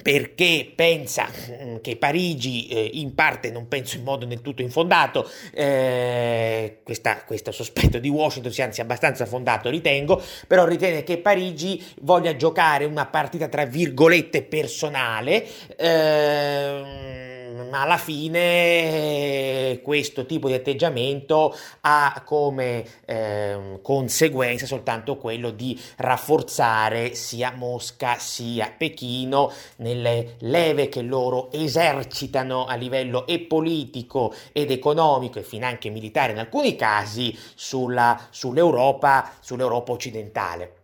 perché 0.02 0.72
pensa 0.74 1.28
mm, 1.28 1.76
che 1.82 1.96
Parigi, 1.96 2.68
eh, 2.68 2.90
in 2.94 3.14
parte 3.14 3.50
non 3.50 3.66
penso 3.66 3.96
in 3.96 4.04
modo 4.04 4.24
del 4.24 4.40
tutto 4.40 4.62
infondato, 4.62 5.28
eh, 5.52 6.78
questa, 6.84 7.24
questo 7.24 7.50
sospetto 7.50 7.98
di 7.98 8.08
Washington 8.08 8.52
sia 8.52 8.64
anzi 8.64 8.80
abbastanza 8.80 9.26
fondato 9.26 9.68
ritengo, 9.68 10.22
però 10.46 10.64
ritiene 10.64 11.02
che 11.02 11.18
Parigi 11.18 11.84
voglia 12.02 12.36
giocare 12.36 12.84
una 12.84 13.06
partita 13.06 13.48
tra 13.48 13.64
virgolette 13.64 14.42
personale. 14.42 15.44
Eh, 15.76 17.29
ma 17.70 17.82
alla 17.82 17.96
fine 17.96 19.80
questo 19.82 20.26
tipo 20.26 20.48
di 20.48 20.54
atteggiamento 20.54 21.56
ha 21.82 22.22
come 22.24 22.84
eh, 23.06 23.78
conseguenza 23.82 24.66
soltanto 24.66 25.16
quello 25.16 25.50
di 25.50 25.80
rafforzare 25.96 27.14
sia 27.14 27.52
Mosca 27.56 28.16
sia 28.18 28.72
Pechino 28.76 29.52
nelle 29.76 30.36
leve 30.40 30.88
che 30.88 31.02
loro 31.02 31.50
esercitano 31.52 32.66
a 32.66 32.74
livello 32.74 33.26
e 33.26 33.40
politico 33.40 34.34
ed 34.52 34.70
economico 34.70 35.38
e 35.38 35.42
finanche 35.42 35.88
militare 35.88 36.32
in 36.32 36.38
alcuni 36.38 36.76
casi 36.76 37.36
sulla, 37.54 38.28
sull'Europa, 38.30 39.30
sull'Europa 39.40 39.92
occidentale. 39.92 40.79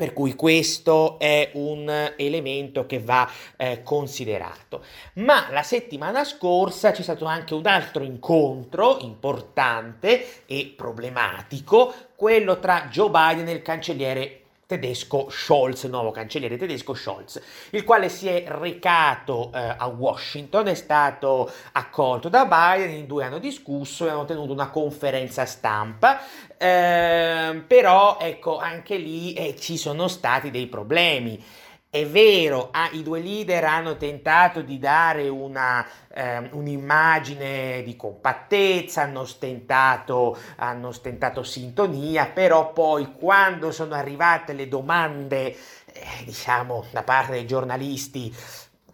Per 0.00 0.14
cui 0.14 0.34
questo 0.34 1.18
è 1.18 1.50
un 1.56 2.14
elemento 2.16 2.86
che 2.86 3.00
va 3.00 3.30
eh, 3.58 3.82
considerato. 3.82 4.82
Ma 5.16 5.48
la 5.50 5.62
settimana 5.62 6.24
scorsa 6.24 6.90
c'è 6.90 7.02
stato 7.02 7.26
anche 7.26 7.52
un 7.52 7.66
altro 7.66 8.02
incontro 8.02 8.96
importante 9.00 10.46
e 10.46 10.72
problematico, 10.74 11.92
quello 12.16 12.58
tra 12.58 12.88
Joe 12.90 13.10
Biden 13.10 13.48
e 13.48 13.52
il 13.52 13.60
cancelliere 13.60 14.39
tedesco 14.70 15.26
Scholz, 15.28 15.82
nuovo 15.84 16.12
cancelliere 16.12 16.56
tedesco 16.56 16.94
Scholz, 16.94 17.42
il 17.70 17.82
quale 17.82 18.08
si 18.08 18.28
è 18.28 18.44
recato 18.46 19.50
eh, 19.52 19.74
a 19.76 19.86
Washington, 19.88 20.68
è 20.68 20.74
stato 20.74 21.50
accolto 21.72 22.28
da 22.28 22.44
Biden, 22.46 22.94
in 22.94 23.06
due 23.08 23.24
hanno 23.24 23.40
discusso 23.40 24.06
e 24.06 24.10
hanno 24.10 24.26
tenuto 24.26 24.52
una 24.52 24.70
conferenza 24.70 25.44
stampa, 25.44 26.20
eh, 26.56 27.64
però 27.66 28.18
ecco 28.20 28.58
anche 28.58 28.96
lì 28.96 29.32
eh, 29.32 29.56
ci 29.58 29.76
sono 29.76 30.06
stati 30.06 30.52
dei 30.52 30.68
problemi. 30.68 31.42
È 31.92 32.06
vero, 32.06 32.68
ah, 32.70 32.88
i 32.92 33.02
due 33.02 33.18
leader 33.18 33.64
hanno 33.64 33.96
tentato 33.96 34.62
di 34.62 34.78
dare 34.78 35.28
una, 35.28 35.84
eh, 36.14 36.48
un'immagine 36.52 37.82
di 37.82 37.96
compattezza, 37.96 39.02
hanno 39.02 39.24
stentato, 39.24 40.38
hanno 40.58 40.92
stentato 40.92 41.42
sintonia, 41.42 42.26
però 42.26 42.72
poi 42.72 43.12
quando 43.14 43.72
sono 43.72 43.94
arrivate 43.96 44.52
le 44.52 44.68
domande, 44.68 45.46
eh, 45.46 46.24
diciamo, 46.24 46.84
da 46.92 47.02
parte 47.02 47.32
dei 47.32 47.46
giornalisti, 47.46 48.32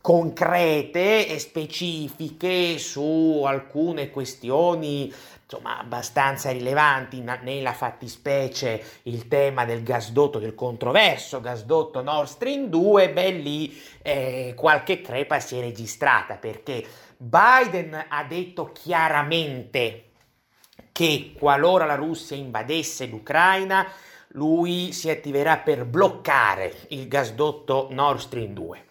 concrete 0.00 1.28
e 1.28 1.38
specifiche 1.38 2.78
su 2.78 3.42
alcune 3.44 4.08
questioni 4.08 5.12
insomma 5.48 5.78
abbastanza 5.78 6.50
rilevanti 6.50 7.20
nella 7.20 7.72
fattispecie 7.72 8.82
il 9.02 9.28
tema 9.28 9.64
del 9.64 9.84
gasdotto 9.84 10.40
del 10.40 10.56
controverso 10.56 11.40
gasdotto 11.40 12.02
Nord 12.02 12.26
Stream 12.26 12.66
2 12.66 13.10
beh 13.12 13.30
lì 13.30 13.80
eh, 14.02 14.54
qualche 14.56 15.00
crepa 15.00 15.38
si 15.38 15.56
è 15.56 15.60
registrata 15.60 16.34
perché 16.34 16.84
Biden 17.16 18.06
ha 18.08 18.24
detto 18.24 18.72
chiaramente 18.72 20.10
che 20.90 21.32
qualora 21.38 21.84
la 21.84 21.94
Russia 21.94 22.36
invadesse 22.36 23.06
l'Ucraina 23.06 23.86
lui 24.30 24.92
si 24.92 25.08
attiverà 25.10 25.58
per 25.58 25.84
bloccare 25.84 26.74
il 26.88 27.06
gasdotto 27.06 27.86
Nord 27.92 28.18
Stream 28.18 28.52
2 28.52 28.84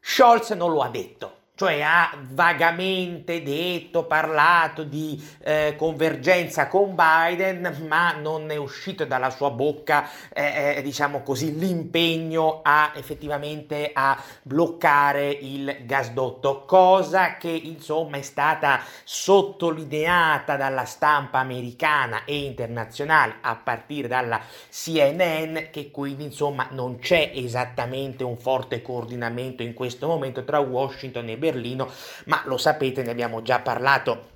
Scholz 0.00 0.50
non 0.50 0.72
lo 0.72 0.80
ha 0.80 0.88
detto 0.88 1.35
cioè 1.56 1.80
ha 1.80 2.10
vagamente 2.32 3.42
detto, 3.42 4.04
parlato 4.04 4.84
di 4.84 5.20
eh, 5.42 5.74
convergenza 5.78 6.68
con 6.68 6.94
Biden, 6.94 7.86
ma 7.88 8.12
non 8.12 8.50
è 8.50 8.56
uscito 8.56 9.06
dalla 9.06 9.30
sua 9.30 9.50
bocca, 9.50 10.06
eh, 10.34 10.76
eh, 10.76 10.82
diciamo 10.82 11.22
così, 11.22 11.58
l'impegno 11.58 12.60
a 12.62 12.92
effettivamente 12.94 13.90
a 13.94 14.22
bloccare 14.42 15.30
il 15.30 15.78
gasdotto, 15.86 16.66
cosa 16.66 17.38
che 17.38 17.48
insomma 17.48 18.18
è 18.18 18.22
stata 18.22 18.82
sottolineata 19.02 20.56
dalla 20.56 20.84
stampa 20.84 21.38
americana 21.38 22.26
e 22.26 22.36
internazionale 22.36 23.36
a 23.40 23.56
partire 23.56 24.08
dalla 24.08 24.42
CNN, 24.70 25.70
che 25.70 25.90
quindi 25.90 26.24
insomma 26.24 26.68
non 26.72 26.98
c'è 26.98 27.30
esattamente 27.34 28.24
un 28.24 28.36
forte 28.36 28.82
coordinamento 28.82 29.62
in 29.62 29.72
questo 29.72 30.06
momento 30.06 30.44
tra 30.44 30.58
Washington 30.58 31.30
e 31.30 31.36
Berlino 31.38 31.44
Berlino, 31.50 31.90
ma 32.26 32.42
lo 32.46 32.56
sapete, 32.56 33.02
ne 33.02 33.10
abbiamo 33.10 33.42
già 33.42 33.60
parlato 33.60 34.34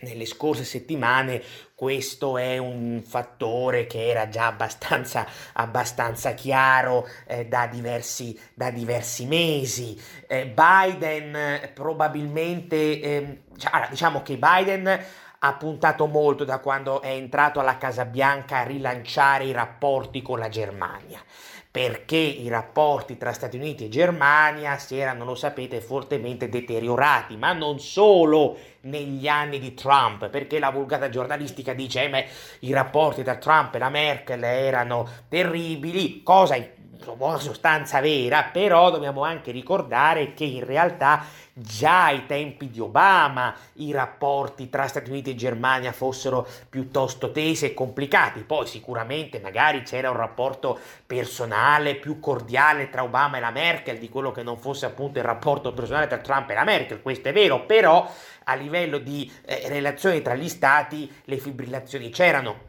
nelle 0.00 0.26
scorse 0.26 0.64
settimane 0.64 1.42
questo 1.74 2.38
è 2.38 2.58
un 2.58 3.02
fattore 3.06 3.86
che 3.86 4.08
era 4.08 4.28
già 4.28 4.46
abbastanza, 4.46 5.26
abbastanza 5.52 6.34
chiaro 6.34 7.08
eh, 7.26 7.46
da, 7.46 7.66
diversi, 7.66 8.38
da, 8.54 8.70
diversi, 8.70 9.26
mesi. 9.26 10.00
Eh, 10.26 10.46
Biden 10.46 11.70
probabilmente, 11.74 13.00
eh, 13.00 13.42
diciamo 13.90 14.22
che 14.22 14.36
Biden 14.38 15.04
ha 15.40 15.54
puntato 15.54 16.06
molto 16.06 16.44
da 16.44 16.58
quando 16.58 17.00
è 17.00 17.10
entrato 17.10 17.60
alla 17.60 17.78
Casa 17.78 18.04
Bianca 18.04 18.58
a 18.58 18.64
rilanciare 18.64 19.44
i 19.44 19.52
rapporti 19.52 20.20
con 20.20 20.40
la 20.40 20.48
Germania 20.48 21.22
perché 21.78 22.16
i 22.16 22.48
rapporti 22.48 23.16
tra 23.16 23.32
Stati 23.32 23.56
Uniti 23.56 23.84
e 23.84 23.88
Germania 23.88 24.78
si 24.78 24.98
erano, 24.98 25.24
lo 25.24 25.36
sapete, 25.36 25.80
fortemente 25.80 26.48
deteriorati, 26.48 27.36
ma 27.36 27.52
non 27.52 27.78
solo 27.78 28.58
negli 28.80 29.28
anni 29.28 29.60
di 29.60 29.74
Trump, 29.74 30.28
perché 30.28 30.58
la 30.58 30.70
vulgata 30.70 31.08
giornalistica 31.08 31.74
dice 31.74 32.10
che 32.10 32.16
eh, 32.18 32.26
i 32.62 32.72
rapporti 32.72 33.22
tra 33.22 33.36
Trump 33.36 33.76
e 33.76 33.78
la 33.78 33.90
Merkel 33.90 34.42
erano 34.42 35.08
terribili, 35.28 36.24
cosa 36.24 36.56
buona 37.16 37.38
sostanza 37.38 38.00
vera, 38.00 38.44
però 38.44 38.90
dobbiamo 38.90 39.22
anche 39.22 39.50
ricordare 39.50 40.34
che 40.34 40.44
in 40.44 40.64
realtà 40.64 41.24
già 41.52 42.04
ai 42.04 42.26
tempi 42.26 42.70
di 42.70 42.80
Obama 42.80 43.54
i 43.74 43.90
rapporti 43.90 44.68
tra 44.68 44.86
Stati 44.86 45.10
Uniti 45.10 45.30
e 45.30 45.34
Germania 45.34 45.92
fossero 45.92 46.46
piuttosto 46.68 47.32
tesi 47.32 47.64
e 47.66 47.74
complicati, 47.74 48.40
poi 48.40 48.66
sicuramente 48.66 49.40
magari 49.40 49.82
c'era 49.82 50.10
un 50.10 50.16
rapporto 50.16 50.78
personale 51.06 51.96
più 51.96 52.20
cordiale 52.20 52.90
tra 52.90 53.02
Obama 53.02 53.38
e 53.38 53.40
la 53.40 53.50
Merkel 53.50 53.98
di 53.98 54.08
quello 54.08 54.30
che 54.30 54.42
non 54.42 54.58
fosse 54.58 54.86
appunto 54.86 55.18
il 55.18 55.24
rapporto 55.24 55.72
personale 55.72 56.06
tra 56.06 56.18
Trump 56.18 56.50
e 56.50 56.54
la 56.54 56.64
Merkel, 56.64 57.02
questo 57.02 57.28
è 57.28 57.32
vero, 57.32 57.66
però 57.66 58.08
a 58.44 58.54
livello 58.54 58.98
di 58.98 59.30
eh, 59.44 59.68
relazioni 59.68 60.22
tra 60.22 60.34
gli 60.34 60.48
stati 60.48 61.10
le 61.24 61.38
fibrillazioni 61.38 62.10
c'erano 62.10 62.67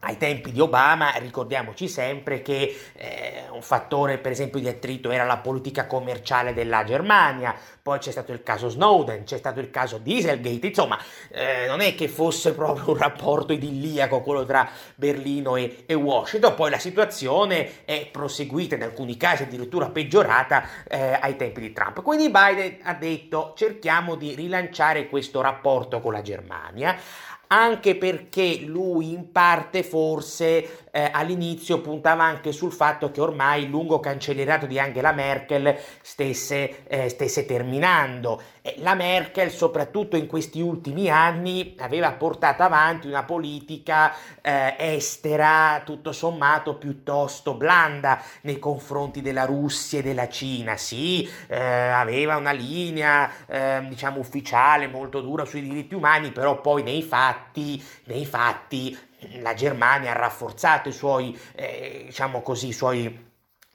ai 0.00 0.18
tempi 0.18 0.52
di 0.52 0.60
Obama 0.60 1.12
ricordiamoci 1.16 1.88
sempre 1.88 2.42
che 2.42 2.78
eh, 2.92 3.44
un 3.50 3.62
fattore 3.62 4.18
per 4.18 4.30
esempio 4.30 4.60
di 4.60 4.68
attrito 4.68 5.10
era 5.10 5.24
la 5.24 5.38
politica 5.38 5.86
commerciale 5.86 6.52
della 6.52 6.84
Germania, 6.84 7.54
poi 7.82 7.98
c'è 7.98 8.10
stato 8.10 8.32
il 8.32 8.42
caso 8.42 8.68
Snowden, 8.68 9.24
c'è 9.24 9.38
stato 9.38 9.58
il 9.58 9.70
caso 9.70 9.98
Dieselgate, 9.98 10.66
insomma 10.66 10.98
eh, 11.30 11.66
non 11.66 11.80
è 11.80 11.94
che 11.94 12.08
fosse 12.08 12.52
proprio 12.52 12.90
un 12.90 12.98
rapporto 12.98 13.52
idilliaco 13.52 14.20
quello 14.20 14.44
tra 14.44 14.68
Berlino 14.94 15.56
e, 15.56 15.84
e, 15.86 15.94
Washington, 15.94 16.54
poi 16.54 16.70
la 16.70 16.78
situazione 16.78 17.84
è 17.84 18.08
proseguita 18.10 18.74
in 18.74 18.82
alcuni 18.82 19.16
casi 19.16 19.44
addirittura 19.44 19.88
peggiorata 19.88 20.64
eh, 20.86 21.18
ai 21.20 21.36
tempi 21.36 21.60
di 21.60 21.72
Trump. 21.72 22.02
Quindi 22.02 22.30
Biden 22.30 22.78
ha 22.82 22.94
detto 22.94 23.54
cerchiamo 23.56 24.14
di 24.14 24.34
rilanciare 24.34 25.08
questo 25.08 25.40
rapporto 25.40 26.00
con 26.00 26.12
la 26.12 26.22
Germania 26.22 26.96
anche 27.48 27.96
perché 27.96 28.60
lui 28.64 29.12
in 29.12 29.30
parte 29.32 29.82
forse 29.82 30.85
eh, 30.96 31.10
all'inizio 31.12 31.82
puntava 31.82 32.24
anche 32.24 32.52
sul 32.52 32.72
fatto 32.72 33.10
che 33.10 33.20
ormai 33.20 33.64
il 33.64 33.68
lungo 33.68 34.00
cancellierato 34.00 34.64
di 34.64 34.78
Angela 34.78 35.12
Merkel 35.12 35.78
stesse, 36.00 36.86
eh, 36.86 37.10
stesse 37.10 37.44
terminando. 37.44 38.40
E 38.62 38.76
la 38.78 38.94
Merkel, 38.94 39.50
soprattutto 39.50 40.16
in 40.16 40.26
questi 40.26 40.62
ultimi 40.62 41.10
anni, 41.10 41.74
aveva 41.80 42.12
portato 42.12 42.62
avanti 42.62 43.08
una 43.08 43.24
politica 43.24 44.10
eh, 44.40 44.74
estera 44.78 45.82
tutto 45.84 46.12
sommato 46.12 46.76
piuttosto 46.76 47.52
blanda 47.52 48.18
nei 48.40 48.58
confronti 48.58 49.20
della 49.20 49.44
Russia 49.44 49.98
e 49.98 50.02
della 50.02 50.30
Cina. 50.30 50.78
Sì, 50.78 51.28
eh, 51.48 51.58
aveva 51.58 52.36
una 52.36 52.52
linea 52.52 53.30
ehm, 53.46 53.90
diciamo 53.90 54.18
ufficiale 54.18 54.86
molto 54.86 55.20
dura 55.20 55.44
sui 55.44 55.60
diritti 55.60 55.94
umani, 55.94 56.32
però 56.32 56.58
poi 56.62 56.82
nei 56.82 57.02
fatti, 57.02 57.84
nei 58.04 58.24
fatti 58.24 58.96
la 59.40 59.54
Germania 59.54 60.12
ha 60.12 60.18
rafforzato 60.18 60.88
i 60.88 60.92
suoi, 60.92 61.38
eh, 61.54 62.04
diciamo 62.06 62.42
così, 62.42 62.68
i 62.68 62.72
suoi 62.72 63.24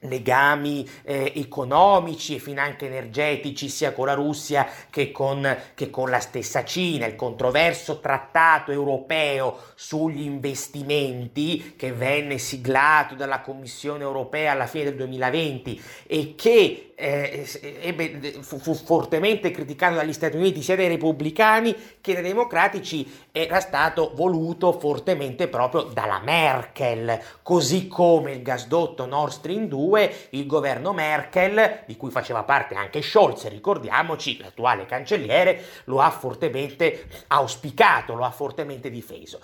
legami 0.02 0.88
eh, 1.04 1.32
economici 1.36 2.34
e 2.34 2.38
finanche 2.38 2.86
energetici 2.86 3.68
sia 3.68 3.92
con 3.92 4.06
la 4.06 4.14
Russia 4.14 4.66
che 4.90 5.12
con, 5.12 5.56
che 5.74 5.90
con, 5.90 6.10
la 6.10 6.20
stessa 6.20 6.64
Cina. 6.64 7.06
Il 7.06 7.16
controverso 7.16 8.00
trattato 8.00 8.72
europeo 8.72 9.58
sugli 9.74 10.22
investimenti 10.22 11.74
che 11.76 11.92
venne 11.92 12.38
siglato 12.38 13.14
dalla 13.14 13.40
Commissione 13.40 14.02
europea 14.02 14.52
alla 14.52 14.66
fine 14.66 14.84
del 14.84 14.96
2020 14.96 15.82
e 16.06 16.34
che 16.34 16.91
eh, 17.02 17.78
ebbe, 17.80 18.38
fu, 18.42 18.58
fu, 18.58 18.74
fortemente 18.74 19.50
criticato 19.50 19.96
dagli 19.96 20.12
Stati 20.12 20.36
Uniti 20.36 20.62
sia 20.62 20.76
dai 20.76 20.86
repubblicani 20.86 21.74
che 22.00 22.14
dai 22.14 22.22
democratici 22.22 23.28
era 23.32 23.58
stato 23.58 24.12
voluto 24.14 24.72
fortemente 24.78 25.48
proprio 25.48 25.82
dalla 25.82 26.20
Merkel, 26.22 27.20
così 27.42 27.88
come 27.88 28.32
il 28.32 28.42
gasdotto 28.42 29.04
Nord 29.06 29.32
Stream 29.32 29.66
2, 29.66 30.28
il 30.30 30.46
governo 30.46 30.92
Merkel, 30.92 31.80
di 31.86 31.96
cui 31.96 32.10
faceva 32.10 32.44
parte 32.44 32.76
anche 32.76 33.02
Scholz, 33.02 33.48
ricordiamoci, 33.48 34.38
l'attuale 34.38 34.86
cancelliere, 34.86 35.60
lo 35.84 36.00
ha 36.00 36.10
fortemente 36.10 37.06
auspicato, 37.28 38.14
lo 38.14 38.24
ha 38.24 38.30
fortemente 38.30 38.90
difeso. 38.90 39.40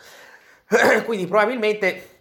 Quindi 1.05 1.27
probabilmente 1.27 2.18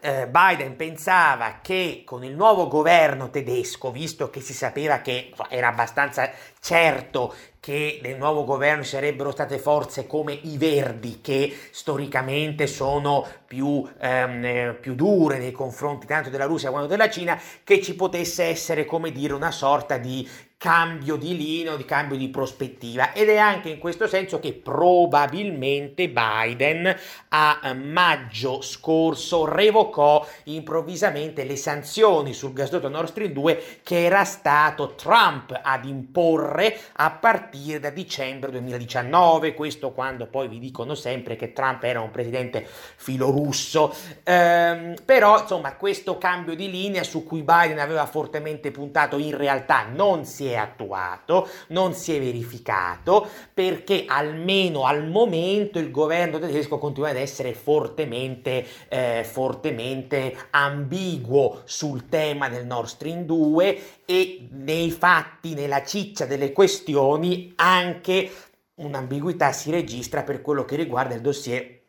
eh, 0.00 0.28
Biden 0.28 0.76
pensava 0.76 1.58
che 1.60 2.02
con 2.04 2.24
il 2.24 2.34
nuovo 2.34 2.68
governo 2.68 3.30
tedesco, 3.30 3.90
visto 3.90 4.30
che 4.30 4.40
si 4.40 4.54
sapeva 4.54 5.00
che 5.00 5.32
era 5.48 5.68
abbastanza 5.68 6.30
certo 6.60 7.34
che 7.60 8.00
nel 8.02 8.16
nuovo 8.16 8.44
governo 8.44 8.82
ci 8.82 8.90
sarebbero 8.90 9.30
state 9.30 9.58
forze 9.58 10.06
come 10.06 10.32
i 10.32 10.56
Verdi, 10.56 11.20
che 11.20 11.54
storicamente 11.70 12.66
sono 12.66 13.26
più, 13.46 13.86
ehm, 13.98 14.44
eh, 14.44 14.76
più 14.80 14.94
dure 14.94 15.38
nei 15.38 15.52
confronti 15.52 16.06
tanto 16.06 16.30
della 16.30 16.46
Russia 16.46 16.70
quanto 16.70 16.88
della 16.88 17.10
Cina, 17.10 17.38
che 17.62 17.82
ci 17.82 17.94
potesse 17.94 18.44
essere, 18.44 18.86
come 18.86 19.12
dire, 19.12 19.34
una 19.34 19.50
sorta 19.50 19.98
di 19.98 20.26
cambio 20.60 21.16
di 21.16 21.34
linea, 21.38 21.74
di 21.74 21.86
cambio 21.86 22.18
di 22.18 22.28
prospettiva. 22.28 23.14
Ed 23.14 23.30
è 23.30 23.38
anche 23.38 23.70
in 23.70 23.78
questo 23.78 24.06
senso 24.06 24.40
che 24.40 24.52
probabilmente 24.52 26.10
Biden 26.10 26.94
a 27.30 27.60
eh, 27.64 27.72
maggio 27.72 28.60
scorso 28.60 29.46
revocò 29.46 30.26
improvvisamente 30.44 31.44
le 31.44 31.56
sanzioni 31.56 32.34
sul 32.34 32.52
gasdotto 32.52 32.90
Nord 32.90 33.08
Stream 33.08 33.32
2 33.32 33.78
che 33.82 34.04
era 34.04 34.24
stato 34.24 34.96
Trump 34.96 35.58
ad 35.62 35.86
imporre 35.86 36.76
a 36.96 37.10
partire 37.10 37.80
da 37.80 37.88
dicembre 37.88 38.50
2019, 38.50 39.54
questo 39.54 39.92
quando 39.92 40.26
poi 40.26 40.48
vi 40.48 40.58
dicono 40.58 40.94
sempre 40.94 41.36
che 41.36 41.54
Trump 41.54 41.84
era 41.84 42.02
un 42.02 42.10
presidente 42.10 42.66
filorusso, 42.96 43.94
ehm, 44.24 44.96
però 45.06 45.40
insomma 45.40 45.74
questo 45.76 46.18
cambio 46.18 46.54
di 46.54 46.70
linea 46.70 47.02
su 47.02 47.24
cui 47.24 47.40
Biden 47.40 47.78
aveva 47.78 48.04
fortemente 48.04 48.70
puntato 48.70 49.16
in 49.16 49.34
realtà 49.34 49.86
non 49.90 50.26
si 50.26 50.48
è 50.48 50.48
è 50.52 50.56
attuato, 50.56 51.48
non 51.68 51.94
si 51.94 52.14
è 52.14 52.20
verificato, 52.20 53.28
perché 53.52 54.04
almeno 54.06 54.84
al 54.84 55.06
momento 55.08 55.78
il 55.78 55.90
governo 55.90 56.38
tedesco 56.38 56.78
continua 56.78 57.10
ad 57.10 57.16
essere 57.16 57.54
fortemente, 57.54 58.66
eh, 58.88 59.24
fortemente 59.24 60.36
ambiguo 60.50 61.62
sul 61.64 62.08
tema 62.08 62.48
del 62.48 62.66
Nord 62.66 62.88
Stream 62.88 63.24
2 63.24 63.82
e 64.04 64.48
nei 64.50 64.90
fatti, 64.90 65.54
nella 65.54 65.84
ciccia 65.84 66.26
delle 66.26 66.52
questioni, 66.52 67.52
anche 67.56 68.30
un'ambiguità 68.76 69.52
si 69.52 69.70
registra 69.70 70.22
per 70.22 70.40
quello 70.40 70.64
che 70.64 70.76
riguarda 70.76 71.14
il 71.14 71.20
dossier 71.20 71.79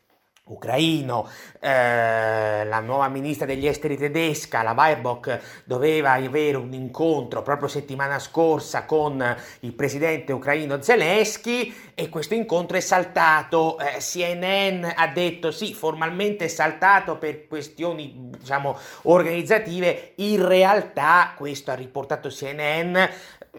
ucraino, 0.51 1.27
eh, 1.59 2.63
la 2.65 2.79
nuova 2.79 3.07
ministra 3.07 3.45
degli 3.45 3.67
esteri 3.67 3.97
tedesca, 3.97 4.61
la 4.61 4.73
Baerbock, 4.73 5.63
doveva 5.63 6.11
avere 6.11 6.57
un 6.57 6.73
incontro 6.73 7.41
proprio 7.41 7.67
settimana 7.67 8.19
scorsa 8.19 8.85
con 8.85 9.35
il 9.61 9.73
presidente 9.73 10.33
ucraino 10.33 10.81
Zelensky 10.81 11.73
e 11.95 12.09
questo 12.09 12.33
incontro 12.33 12.77
è 12.77 12.81
saltato. 12.81 13.77
Eh, 13.79 13.99
CNN 13.99 14.83
ha 14.95 15.07
detto 15.07 15.51
sì, 15.51 15.73
formalmente 15.73 16.45
è 16.45 16.47
saltato 16.47 17.17
per 17.17 17.47
questioni 17.47 18.29
diciamo 18.37 18.77
organizzative, 19.03 20.13
in 20.15 20.45
realtà 20.45 21.33
questo 21.35 21.71
ha 21.71 21.75
riportato 21.75 22.29
CNN 22.29 22.97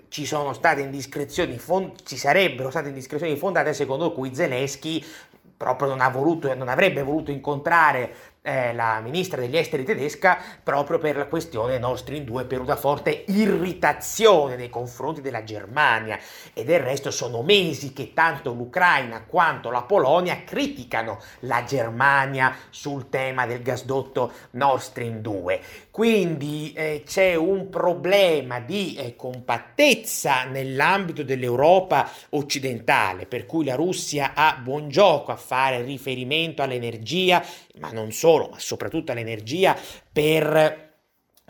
ci 0.09 0.25
sono 0.25 0.53
state 0.55 0.81
indiscrezioni, 0.81 1.59
fond- 1.59 2.03
ci 2.05 2.17
sarebbero 2.17 2.71
state 2.71 2.89
indiscrezioni 2.89 3.37
fondate 3.37 3.75
secondo 3.75 4.13
cui 4.13 4.35
Zelensky 4.35 5.05
proprio 5.63 5.95
non, 5.95 6.11
voluto, 6.11 6.53
non 6.55 6.69
avrebbe 6.69 7.05
voluto 7.05 7.31
incontrare 7.31 8.33
eh, 8.43 8.75
la 8.75 8.99
ministra 9.01 9.41
degli 9.41 9.57
esteri 9.57 9.85
tedesca 9.85 10.37
proprio 10.63 10.99
per 10.99 11.17
la 11.17 11.27
questione 11.27 11.79
Nord 11.79 11.99
Stream 11.99 12.25
2 12.25 12.45
per 12.45 12.61
una 12.61 12.75
forte 12.75 13.25
irritazione 13.29 14.57
nei 14.57 14.69
confronti 14.69 15.21
della 15.21 15.45
Germania. 15.45 16.19
E 16.53 16.65
del 16.65 16.81
resto 16.81 17.13
sono 17.13 17.43
mesi 17.43 17.93
che 17.93 18.13
tanto 18.13 18.53
l'Ucraina 18.53 19.25
quanto 19.25 19.71
la 19.71 19.83
Polonia 19.83 20.43
criticano 20.45 21.21
la 21.41 21.63
Germania 21.63 22.55
sul 22.69 23.09
tema 23.09 23.47
del 23.47 23.63
gasdotto 23.63 24.33
Nord 24.51 24.81
Stream 24.81 25.19
2 25.19 25.61
quindi 25.93 26.73
eh, 26.75 27.03
c'è 27.07 27.35
un 27.35 27.69
problema 27.69 28.61
di 28.61 28.97
eh, 28.97 29.15
compattezza 29.15 30.45
nell'ambito 30.45 31.23
dell'Europa 31.23 32.11
occidentale 32.31 33.27
per 33.27 33.45
cui 33.45 33.67
la 33.67 33.75
Russia 33.75 34.33
ha 34.35 34.59
buon 34.61 34.89
gioco 34.89 35.33
a 35.33 35.37
fare 35.37 35.83
riferimento 35.83 36.63
all'energia 36.63 37.45
ma 37.79 37.91
non 37.93 38.11
solo, 38.11 38.49
ma 38.49 38.59
soprattutto 38.59 39.13
all'energia 39.13 39.77
per 40.11 40.92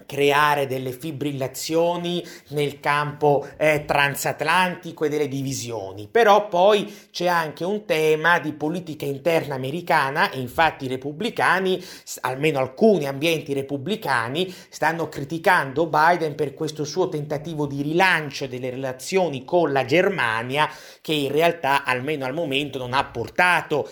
creare 0.07 0.67
delle 0.67 0.93
fibrillazioni 0.93 2.25
nel 2.49 2.81
campo 2.81 3.47
eh, 3.57 3.85
transatlantico 3.85 5.05
e 5.05 5.09
delle 5.09 5.29
divisioni. 5.29 6.09
Però 6.11 6.49
poi 6.49 6.93
c'è 7.11 7.27
anche 7.27 7.65
un 7.65 7.85
tema 7.85 8.39
di 8.39 8.53
politica 8.53 9.05
interna 9.05 9.55
americana 9.55 10.31
e 10.31 10.41
infatti 10.41 10.85
i 10.85 10.89
repubblicani, 10.89 11.83
almeno 12.21 12.59
alcuni 12.59 13.07
ambienti 13.07 13.53
repubblicani, 13.53 14.53
stanno 14.69 15.09
criticando 15.09 15.87
Biden 15.87 16.35
per 16.35 16.55
questo 16.55 16.85
suo 16.85 17.09
tentativo 17.09 17.67
di 17.67 17.83
rilancio 17.83 18.47
delle 18.47 18.71
relazioni 18.71 19.45
con 19.45 19.73
la 19.73 19.85
Germania 19.85 20.71
che 21.01 21.13
in 21.13 21.31
realtà 21.33 21.85
almeno 21.85 22.25
al 22.25 22.35
momento 22.35 22.79
non 22.79 22.93
ha 22.93 23.05
portato 23.05 23.89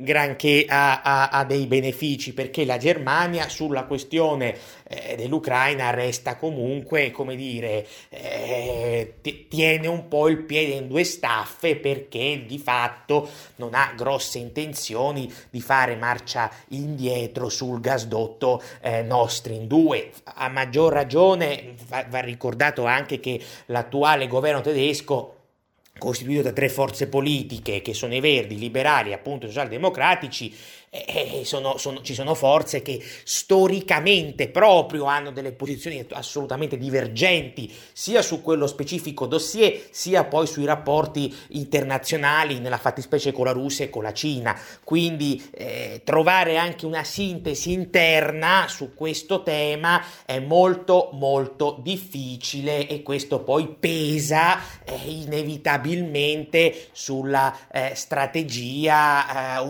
granché 0.00 0.64
ha, 0.68 1.02
ha, 1.02 1.28
ha, 1.28 1.44
dei 1.44 1.66
benefici 1.66 2.32
perché 2.32 2.64
la 2.64 2.76
Germania 2.76 3.48
sulla 3.48 3.82
questione 3.82 4.56
eh, 4.84 5.16
dell'Ucraina 5.16 5.90
resta 5.90 6.36
comunque, 6.36 7.10
come 7.10 7.34
dire, 7.34 7.84
eh, 8.08 9.14
t- 9.20 9.48
tiene 9.48 9.88
un 9.88 10.06
po' 10.06 10.28
il 10.28 10.44
piede 10.44 10.74
in 10.74 10.86
due 10.86 11.02
staffe 11.02 11.76
perché 11.76 12.44
di 12.46 12.58
fatto 12.58 13.28
non 13.56 13.74
ha 13.74 13.92
grosse 13.96 14.38
intenzioni 14.38 15.32
di 15.50 15.60
fare 15.60 15.96
marcia 15.96 16.48
indietro 16.68 17.48
sul 17.48 17.80
gasdotto 17.80 18.62
eh, 18.80 19.02
Nord 19.02 19.30
Stream 19.30 19.66
2. 19.66 20.10
A 20.34 20.48
maggior 20.48 20.92
ragione 20.92 21.74
va, 21.88 22.04
va 22.08 22.20
ricordato 22.20 22.84
anche 22.84 23.18
che 23.18 23.40
l'attuale 23.66 24.28
governo 24.28 24.60
tedesco 24.60 25.37
costituito 25.98 26.42
da 26.42 26.52
tre 26.52 26.68
forze 26.68 27.08
politiche 27.08 27.82
che 27.82 27.92
sono 27.92 28.14
i 28.14 28.20
Verdi, 28.20 28.54
i 28.54 28.58
Liberali 28.58 29.10
e 29.10 29.14
appunto 29.14 29.46
i 29.46 29.48
Socialdemocratici, 29.48 30.54
eh, 30.90 31.42
sono, 31.44 31.76
sono, 31.76 32.00
ci 32.02 32.14
sono 32.14 32.34
forze 32.34 32.82
che 32.82 33.02
storicamente 33.24 34.48
proprio 34.48 35.04
hanno 35.04 35.30
delle 35.30 35.52
posizioni 35.52 36.04
assolutamente 36.10 36.78
divergenti 36.78 37.72
sia 37.92 38.22
su 38.22 38.42
quello 38.42 38.66
specifico 38.66 39.26
dossier 39.26 39.88
sia 39.90 40.24
poi 40.24 40.46
sui 40.46 40.64
rapporti 40.64 41.34
internazionali 41.48 42.58
nella 42.58 42.78
fattispecie 42.78 43.32
con 43.32 43.44
la 43.44 43.52
Russia 43.52 43.84
e 43.84 43.90
con 43.90 44.02
la 44.02 44.12
Cina. 44.12 44.58
Quindi 44.84 45.48
eh, 45.52 46.02
trovare 46.04 46.56
anche 46.56 46.86
una 46.86 47.04
sintesi 47.04 47.72
interna 47.72 48.66
su 48.68 48.94
questo 48.94 49.42
tema 49.42 50.02
è 50.24 50.38
molto 50.38 51.10
molto 51.12 51.78
difficile 51.82 52.86
e 52.86 53.02
questo 53.02 53.40
poi 53.40 53.68
pesa 53.78 54.58
eh, 54.84 54.94
inevitabilmente 55.06 56.88
sulla 56.92 57.54
eh, 57.70 57.92
strategia 57.94 59.56
eh, 59.56 59.66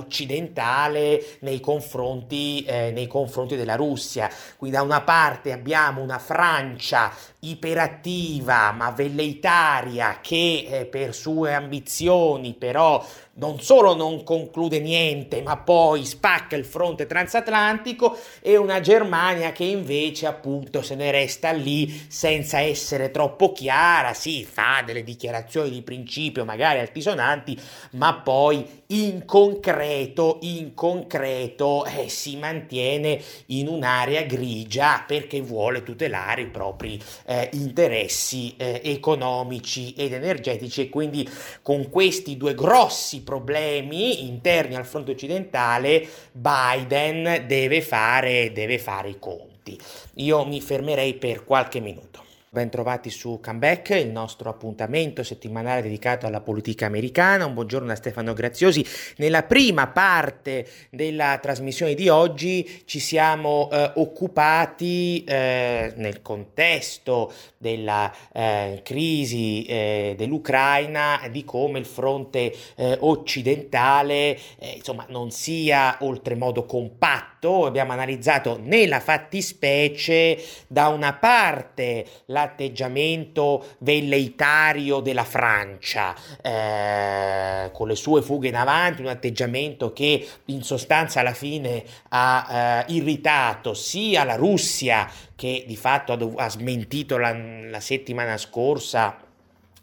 nei 1.40 1.60
confronti, 1.60 2.64
eh, 2.64 2.90
nei 2.90 3.06
confronti 3.06 3.56
della 3.56 3.76
Russia. 3.76 4.28
Quindi 4.56 4.76
da 4.76 4.82
una 4.82 5.02
parte 5.02 5.52
abbiamo 5.52 6.02
una 6.02 6.18
Francia 6.18 7.12
iperattiva 7.40 8.72
ma 8.72 8.90
velleitaria 8.90 10.18
che 10.20 10.66
eh, 10.68 10.84
per 10.86 11.14
sue 11.14 11.54
ambizioni 11.54 12.54
però 12.54 13.04
non 13.38 13.60
solo 13.60 13.94
non 13.94 14.22
conclude 14.24 14.80
niente, 14.80 15.42
ma 15.42 15.56
poi 15.56 16.04
spacca 16.04 16.56
il 16.56 16.64
fronte 16.64 17.06
transatlantico 17.06 18.16
e 18.40 18.56
una 18.56 18.80
Germania 18.80 19.52
che 19.52 19.64
invece 19.64 20.26
appunto 20.26 20.82
se 20.82 20.94
ne 20.94 21.10
resta 21.10 21.50
lì 21.52 22.06
senza 22.08 22.60
essere 22.60 23.10
troppo 23.10 23.52
chiara, 23.52 24.12
sì, 24.12 24.44
fa 24.44 24.82
delle 24.84 25.04
dichiarazioni 25.04 25.70
di 25.70 25.82
principio 25.82 26.44
magari 26.44 26.80
altisonanti, 26.80 27.58
ma 27.92 28.14
poi 28.14 28.82
in 28.88 29.24
concreto, 29.24 30.38
in 30.42 30.74
concreto 30.74 31.84
eh, 31.84 32.08
si 32.08 32.36
mantiene 32.36 33.20
in 33.46 33.68
un'area 33.68 34.22
grigia 34.22 35.04
perché 35.06 35.40
vuole 35.40 35.82
tutelare 35.82 36.42
i 36.42 36.48
propri 36.48 37.00
eh, 37.28 37.50
interessi 37.52 38.54
eh, 38.56 38.80
economici 38.84 39.92
ed 39.92 40.14
energetici 40.14 40.80
e 40.80 40.88
quindi 40.88 41.28
con 41.60 41.90
questi 41.90 42.38
due 42.38 42.54
grossi 42.54 43.22
problemi 43.22 44.26
interni 44.26 44.76
al 44.76 44.86
fronte 44.86 45.10
occidentale, 45.10 46.08
Biden 46.32 47.44
deve 47.46 47.82
fare, 47.82 48.50
deve 48.52 48.78
fare 48.78 49.10
i 49.10 49.18
conti. 49.18 49.78
Io 50.14 50.46
mi 50.46 50.62
fermerei 50.62 51.14
per 51.14 51.44
qualche 51.44 51.80
minuto. 51.80 52.27
Bentrovati 52.50 53.10
su 53.10 53.40
Comeback, 53.42 53.90
il 53.90 54.08
nostro 54.08 54.48
appuntamento 54.48 55.22
settimanale 55.22 55.82
dedicato 55.82 56.26
alla 56.26 56.40
politica 56.40 56.86
americana. 56.86 57.44
Un 57.44 57.52
buongiorno 57.52 57.88
da 57.88 57.94
Stefano 57.94 58.32
Graziosi. 58.32 58.82
Nella 59.16 59.42
prima 59.42 59.88
parte 59.88 60.66
della 60.88 61.38
trasmissione 61.42 61.92
di 61.92 62.08
oggi 62.08 62.84
ci 62.86 63.00
siamo 63.00 63.68
eh, 63.70 63.92
occupati 63.96 65.24
eh, 65.24 65.92
nel 65.96 66.22
contesto 66.22 67.30
della 67.58 68.12
eh, 68.32 68.80
crisi 68.82 69.64
eh, 69.64 70.14
dell'Ucraina 70.16 71.20
di 71.30 71.44
come 71.44 71.78
il 71.78 71.86
fronte 71.86 72.54
eh, 72.76 72.96
occidentale 73.00 74.38
eh, 74.58 74.74
insomma, 74.76 75.06
non 75.08 75.30
sia 75.30 75.98
oltremodo 76.00 76.64
compatto. 76.64 77.66
Abbiamo 77.66 77.92
analizzato 77.92 78.58
nella 78.60 78.98
fattispecie 78.98 80.42
da 80.66 80.88
una 80.88 81.12
parte 81.14 82.06
la 82.26 82.46
l'atteggiamento 82.48 83.64
velleitario 83.78 85.00
della 85.00 85.24
Francia, 85.24 86.14
eh, 86.40 87.70
con 87.72 87.88
le 87.88 87.96
sue 87.96 88.22
fughe 88.22 88.48
in 88.48 88.56
avanti, 88.56 89.02
un 89.02 89.08
atteggiamento 89.08 89.92
che 89.92 90.26
in 90.46 90.62
sostanza 90.62 91.20
alla 91.20 91.34
fine 91.34 91.84
ha 92.10 92.84
irritato 92.88 93.74
sia 93.74 94.24
la 94.24 94.36
Russia, 94.36 95.10
che 95.38 95.62
di 95.68 95.76
fatto 95.76 96.12
ha, 96.12 96.16
dov- 96.16 96.36
ha 96.36 96.50
smentito 96.50 97.16
la, 97.16 97.32
la 97.32 97.78
settimana 97.78 98.36
scorsa 98.36 99.16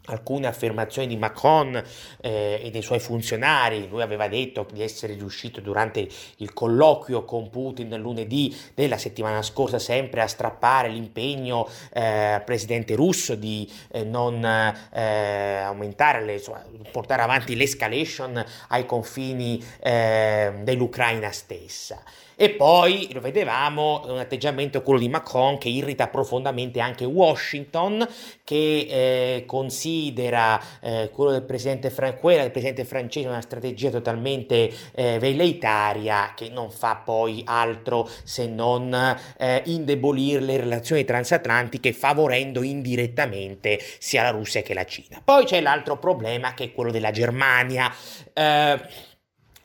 alcune 0.06 0.46
affermazioni 0.46 1.08
di 1.08 1.16
Macron 1.16 1.82
eh, 2.20 2.60
e 2.62 2.70
dei 2.70 2.82
suoi 2.82 3.00
funzionari. 3.00 3.88
Lui 3.88 4.02
aveva 4.02 4.28
detto 4.28 4.66
di 4.70 4.82
essere 4.82 5.14
riuscito 5.14 5.62
durante 5.62 6.06
il 6.36 6.52
colloquio 6.52 7.24
con 7.24 7.48
Putin 7.48 7.98
lunedì 7.98 8.54
della 8.74 8.98
settimana 8.98 9.40
scorsa 9.40 9.78
sempre 9.78 10.20
a 10.20 10.26
strappare 10.26 10.90
l'impegno 10.90 11.66
eh, 11.90 12.02
al 12.02 12.44
presidente 12.44 12.94
russo 12.94 13.34
di 13.34 13.66
eh, 13.92 14.04
non 14.04 14.44
eh, 14.44 15.56
aumentare, 15.62 16.22
le, 16.22 16.34
insomma, 16.34 16.62
portare 16.92 17.22
avanti 17.22 17.56
l'escalation 17.56 18.44
ai 18.68 18.84
confini 18.84 19.58
eh, 19.80 20.52
dell'Ucraina 20.62 21.32
stessa. 21.32 22.02
E 22.38 22.50
poi 22.50 23.08
lo 23.14 23.20
vedevamo, 23.20 24.02
un 24.08 24.18
atteggiamento 24.18 24.82
quello 24.82 24.98
di 24.98 25.08
Macron 25.08 25.56
che 25.56 25.70
irrita 25.70 26.08
profondamente 26.08 26.80
anche 26.80 27.06
Washington, 27.06 28.06
che 28.44 28.86
eh, 28.90 29.44
considera 29.46 30.60
eh, 30.82 31.08
quello 31.10 31.30
del 31.30 31.44
presidente, 31.44 31.88
Fran- 31.88 32.18
quella 32.18 32.42
del 32.42 32.50
presidente 32.50 32.84
francese 32.84 33.26
una 33.26 33.40
strategia 33.40 33.88
totalmente 33.88 34.70
eh, 34.92 35.18
velleitaria 35.18 36.34
che 36.36 36.50
non 36.50 36.70
fa 36.70 36.96
poi 36.96 37.42
altro 37.46 38.06
se 38.24 38.46
non 38.46 38.94
eh, 39.38 39.62
indebolire 39.64 40.40
le 40.40 40.58
relazioni 40.58 41.06
transatlantiche 41.06 41.94
favorendo 41.94 42.62
indirettamente 42.62 43.78
sia 43.98 44.22
la 44.22 44.30
Russia 44.30 44.60
che 44.60 44.74
la 44.74 44.84
Cina. 44.84 45.22
Poi 45.24 45.46
c'è 45.46 45.62
l'altro 45.62 45.98
problema 45.98 46.52
che 46.52 46.64
è 46.64 46.72
quello 46.72 46.90
della 46.90 47.12
Germania. 47.12 47.90
Eh, 48.34 49.14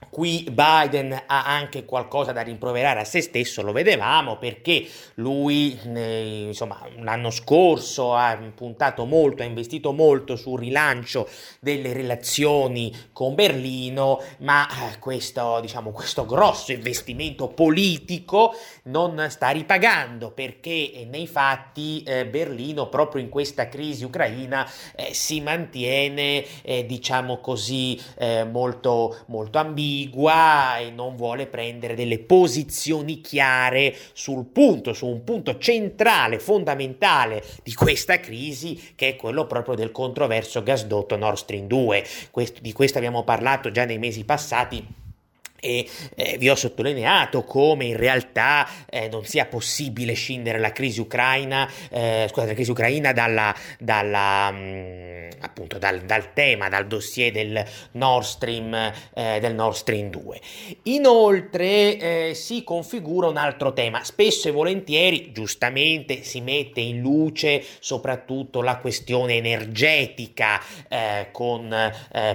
Qui 0.10 0.46
Biden 0.52 1.14
ha 1.26 1.46
anche 1.46 1.86
qualcosa 1.86 2.34
da 2.34 2.42
rimproverare 2.42 3.00
a 3.00 3.06
se 3.06 3.22
stesso, 3.22 3.62
lo 3.62 3.72
vedevamo 3.72 4.38
perché 4.38 4.86
lui 5.16 5.80
eh, 5.86 6.48
insomma, 6.48 6.86
l'anno 7.00 7.30
scorso 7.30 8.14
ha 8.14 8.38
puntato 8.54 9.06
molto, 9.06 9.42
ha 9.42 9.46
investito 9.46 9.94
molto 9.94 10.36
sul 10.36 10.60
rilancio 10.60 11.30
delle 11.62 11.94
relazioni 11.94 12.94
con 13.14 13.36
Berlino, 13.36 14.22
ma 14.40 14.68
eh, 14.68 15.00
questo, 15.00 15.60
diciamo, 15.62 15.92
questo 15.92 16.26
grosso 16.26 16.74
investimento 16.74 17.48
politico 17.48 18.54
non 18.84 19.28
sta 19.30 19.50
ripagando 19.50 20.32
perché 20.32 21.08
nei 21.10 21.28
fatti 21.28 22.04
eh, 22.04 22.26
Berlino 22.26 22.90
proprio 22.90 23.22
in 23.22 23.30
questa 23.30 23.70
crisi 23.70 24.04
ucraina 24.04 24.70
eh, 24.94 25.14
si 25.14 25.40
mantiene 25.40 26.44
eh, 26.64 26.86
diciamo 26.86 27.38
così 27.38 27.98
eh, 28.18 28.44
molto, 28.44 29.20
molto 29.28 29.58
ambiguo 29.58 29.91
ambigua 29.92 30.78
e 30.78 30.90
non 30.92 31.16
vuole 31.16 31.48
prendere 31.48 31.96
delle 31.96 32.20
posizioni 32.20 33.22
chiare 33.22 33.96
sul 34.14 34.46
punto, 34.46 34.94
su 34.94 35.08
un 35.08 35.24
punto 35.24 35.58
centrale, 35.58 36.40
fondamentale 36.40 37.44
di 37.64 37.74
questa 37.74 38.20
crisi, 38.20 38.80
che 38.96 39.10
è 39.10 39.16
quello 39.16 39.46
proprio 39.46 39.76
del 39.76 39.92
controverso 39.92 40.64
gasdotto 40.64 41.18
Nord 41.18 41.38
Stream 41.38 41.68
2. 41.68 42.04
Questo, 42.32 42.60
di 42.62 42.72
questo 42.72 42.98
abbiamo 42.98 43.24
parlato 43.24 43.72
già 43.72 43.86
nei 43.86 43.98
mesi 43.98 44.24
passati 44.24 45.00
e 45.62 45.88
eh, 46.16 46.38
vi 46.40 46.50
ho 46.50 46.56
sottolineato 46.56 47.44
come 47.44 47.86
in 47.86 47.96
realtà 47.96 48.68
eh, 48.90 49.08
non 49.10 49.24
sia 49.26 49.46
possibile 49.46 50.14
scindere 50.14 50.58
la 50.58 50.72
crisi 50.72 51.00
ucraina, 51.00 51.70
eh, 51.90 52.26
scusate, 52.28 52.48
la 52.48 52.54
crisi 52.56 52.72
ucraina 52.72 53.14
dalla, 53.14 53.56
dalla, 53.78 54.52
mh, 54.52 54.58
mm, 54.58 55.30
appunto 55.42 55.78
dal, 55.78 56.02
dal, 56.02 56.34
tema, 56.34 56.68
dal 56.68 56.88
dossier 56.88 57.32
del 57.32 57.64
Nord 57.92 58.26
Stream, 58.26 58.74
eh, 59.14 59.40
del 59.40 59.54
Nord 59.54 59.76
Stream 59.76 60.10
2. 60.10 60.42
Inoltre 60.84 61.98
eh, 62.30 62.34
si 62.34 62.64
configura 62.64 63.28
un 63.28 63.38
altro 63.38 63.72
tema, 63.72 64.04
spesso 64.04 64.48
e 64.48 64.52
volentieri, 64.52 65.32
giustamente, 65.32 66.24
si 66.24 66.42
mette 66.42 66.80
in 66.82 67.00
luce 67.02 67.64
soprattutto 67.80 68.64
la 68.64 68.78
questione 68.78 69.36
energetica 69.36 70.60
eh, 70.88 71.28
con 71.32 71.60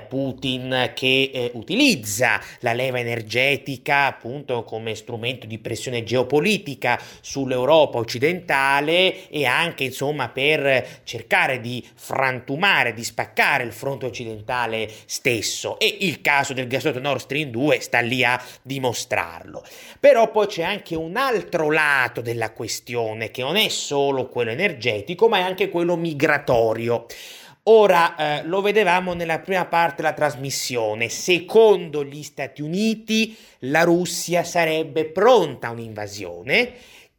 Putin 0.09 0.93
che 0.95 1.51
utilizza 1.55 2.41
la 2.61 2.73
leva 2.73 2.99
energetica 2.99 3.16
appunto 4.07 4.65
come 4.65 4.95
strumento 4.95 5.47
di 5.47 5.59
pressione 5.59 6.03
geopolitica 6.03 7.01
sull'Europa 7.21 7.99
occidentale 7.99 9.29
e 9.29 9.45
anche 9.45 9.85
insomma 9.85 10.29
per 10.29 11.01
cercare 11.05 11.61
di 11.61 11.85
frantumare, 11.95 12.93
di 12.93 13.05
spaccare 13.05 13.63
il 13.63 13.73
fronte 13.73 14.07
occidentale 14.07 14.91
stesso 15.07 15.79
e 15.79 15.99
il 16.01 16.21
caso 16.21 16.53
del 16.53 16.67
gasdotto 16.67 17.01
Nord 17.01 17.21
Stream 17.21 17.51
2 17.51 17.81
sta 17.81 18.01
lì 18.01 18.25
a 18.25 18.43
dimostrarlo. 18.63 19.63
Però 20.01 20.31
poi 20.31 20.47
c'è 20.47 20.63
anche 20.63 20.95
un 20.95 21.17
altro 21.17 21.71
lato 21.71 22.21
della 22.21 22.53
questione 22.53 23.31
che 23.31 23.43
non 23.43 23.57
è 23.57 23.69
solo 23.69 24.29
quello 24.29 24.51
energetico 24.51 25.29
ma 25.29 25.39
è 25.39 25.43
anche 25.43 25.69
quello 25.69 25.97
migratorio. 25.97 27.07
Ora 27.69 28.15
eh, 28.15 28.45
lo 28.45 28.61
vedevamo 28.61 29.13
nella 29.13 29.41
prima 29.41 29.67
parte 29.67 30.03
della 30.03 30.15
trasmissione. 30.15 31.09
Secondo 31.09 32.05
gli 32.05 32.23
Stati 32.23 32.63
Uniti, 32.63 33.37
la 33.61 33.83
Russia 33.83 34.45
sarebbe 34.45 35.07
pronta 35.07 35.69
a 35.69 35.71
un'invasione 35.73 36.73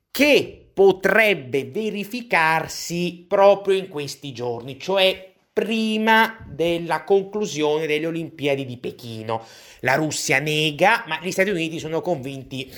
che 0.10 0.70
potrebbe 0.74 1.66
verificarsi 1.66 3.26
proprio 3.28 3.76
in 3.76 3.90
questi 3.90 4.32
giorni, 4.32 4.80
cioè 4.80 5.34
prima 5.52 6.38
della 6.48 7.04
conclusione 7.04 7.86
delle 7.86 8.06
Olimpiadi 8.06 8.64
di 8.64 8.78
Pechino. 8.78 9.44
La 9.82 9.96
Russia 9.96 10.40
nega, 10.40 11.04
ma 11.08 11.20
gli 11.22 11.32
Stati 11.32 11.50
Uniti 11.50 11.78
sono 11.78 12.00
convinti 12.00 12.72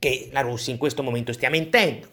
che 0.00 0.28
la 0.32 0.40
Russia 0.40 0.72
in 0.72 0.78
questo 0.78 1.02
momento 1.04 1.32
stia 1.32 1.50
mentendo. 1.50 2.08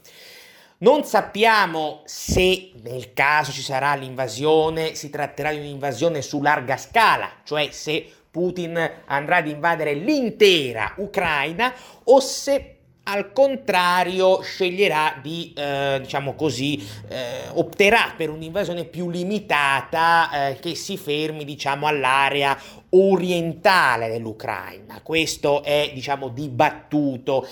Non 0.78 1.06
sappiamo 1.06 2.02
se 2.04 2.72
nel 2.84 3.14
caso 3.14 3.54
ci 3.54 3.62
sarà 3.62 3.96
l'invasione 3.96 4.94
si 4.94 5.10
tratterà 5.10 5.52
di 5.52 5.60
un'invasione 5.60 6.22
su 6.22 6.42
larga 6.42 6.76
scala, 6.76 7.30
cioè 7.46 7.70
se 7.72 8.06
Putin 8.30 8.92
andrà 9.06 9.38
ad 9.38 9.48
invadere 9.48 9.94
l'intera 9.94 10.96
Ucraina 10.98 11.74
o 12.04 12.20
se 12.20 12.76
al 13.04 13.32
contrario 13.32 14.42
sceglierà 14.42 15.20
di, 15.22 15.54
eh, 15.56 16.00
diciamo 16.02 16.34
così, 16.34 16.86
eh, 17.08 17.48
opterà 17.54 18.14
per 18.18 18.30
un'invasione 18.30 18.84
più 18.84 19.10
limitata 19.10 20.50
eh, 20.50 20.60
che 20.60 20.76
si 20.76 20.98
fermi, 20.98 21.46
diciamo, 21.46 21.88
all'area 21.88 22.58
orientale 22.90 24.10
dell'Ucraina. 24.10 25.02
Questo 25.04 25.64
è, 25.64 25.92
diciamo, 25.94 26.30
dibattuto 26.30 27.48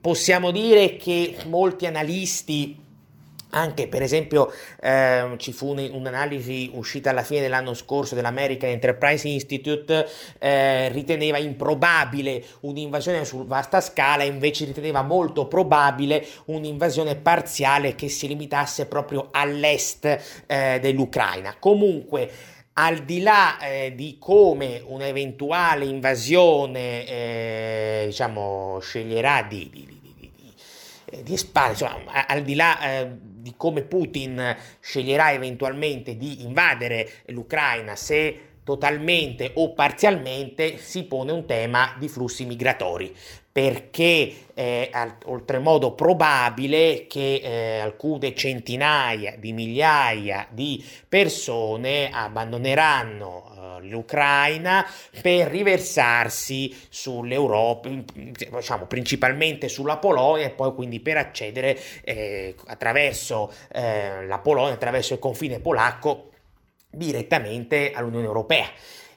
possiamo 0.00 0.50
dire 0.50 0.96
che 0.96 1.36
molti 1.46 1.86
analisti 1.86 2.84
anche 3.50 3.88
per 3.88 4.02
esempio 4.02 4.52
eh, 4.80 5.34
ci 5.38 5.52
fu 5.52 5.70
un'analisi 5.70 6.70
uscita 6.74 7.10
alla 7.10 7.22
fine 7.22 7.40
dell'anno 7.40 7.74
scorso 7.74 8.14
dell'American 8.14 8.70
Enterprise 8.70 9.26
Institute, 9.28 10.06
eh, 10.38 10.88
riteneva 10.90 11.38
improbabile 11.38 12.44
un'invasione 12.60 13.24
su 13.24 13.46
vasta 13.46 13.80
scala, 13.80 14.24
invece 14.24 14.66
riteneva 14.66 15.02
molto 15.02 15.46
probabile 15.46 16.26
un'invasione 16.46 17.16
parziale 17.16 17.94
che 17.94 18.08
si 18.08 18.28
limitasse 18.28 18.86
proprio 18.86 19.28
all'est 19.30 20.44
eh, 20.46 20.78
dell'Ucraina. 20.80 21.56
Comunque 21.58 22.30
al 22.78 23.04
di 23.04 23.22
là 23.22 23.58
eh, 23.58 23.94
di 23.94 24.16
come 24.18 24.82
un'eventuale 24.84 25.86
invasione 25.86 27.06
eh, 27.06 28.02
diciamo, 28.06 28.78
sceglierà 28.80 29.42
di, 29.42 29.70
di, 29.72 29.86
di, 30.00 30.14
di, 30.34 30.52
eh, 31.06 31.32
espandere, 31.32 31.94
insomma, 31.94 32.26
al 32.26 32.42
di 32.42 32.54
là 32.54 32.80
eh, 32.80 33.10
di 33.20 33.54
come 33.56 33.82
Putin 33.82 34.54
sceglierà 34.80 35.32
eventualmente 35.32 36.16
di 36.16 36.42
invadere 36.42 37.08
l'Ucraina, 37.26 37.96
se 37.96 38.40
totalmente 38.62 39.52
o 39.54 39.72
parzialmente, 39.72 40.76
si 40.76 41.04
pone 41.04 41.32
un 41.32 41.46
tema 41.46 41.94
di 41.98 42.08
flussi 42.08 42.44
migratori 42.44 43.14
perché 43.56 44.34
è 44.52 44.90
oltremodo 45.24 45.92
probabile 45.92 47.06
che 47.08 47.40
eh, 47.42 47.78
alcune 47.78 48.34
centinaia 48.34 49.34
di 49.38 49.54
migliaia 49.54 50.46
di 50.50 50.84
persone 51.08 52.10
abbandoneranno 52.12 53.78
eh, 53.80 53.86
l'Ucraina 53.86 54.86
per 55.22 55.48
riversarsi 55.48 56.76
sull'Europa, 56.90 57.88
diciamo 58.12 58.84
principalmente 58.84 59.68
sulla 59.68 59.96
Polonia 59.96 60.44
e 60.44 60.50
poi 60.50 60.74
quindi 60.74 61.00
per 61.00 61.16
accedere 61.16 61.78
eh, 62.04 62.54
attraverso 62.66 63.50
eh, 63.72 64.26
la 64.26 64.38
Polonia, 64.38 64.74
attraverso 64.74 65.14
il 65.14 65.18
confine 65.18 65.60
polacco 65.60 66.28
direttamente 66.90 67.92
all'Unione 67.92 68.26
Europea 68.26 68.68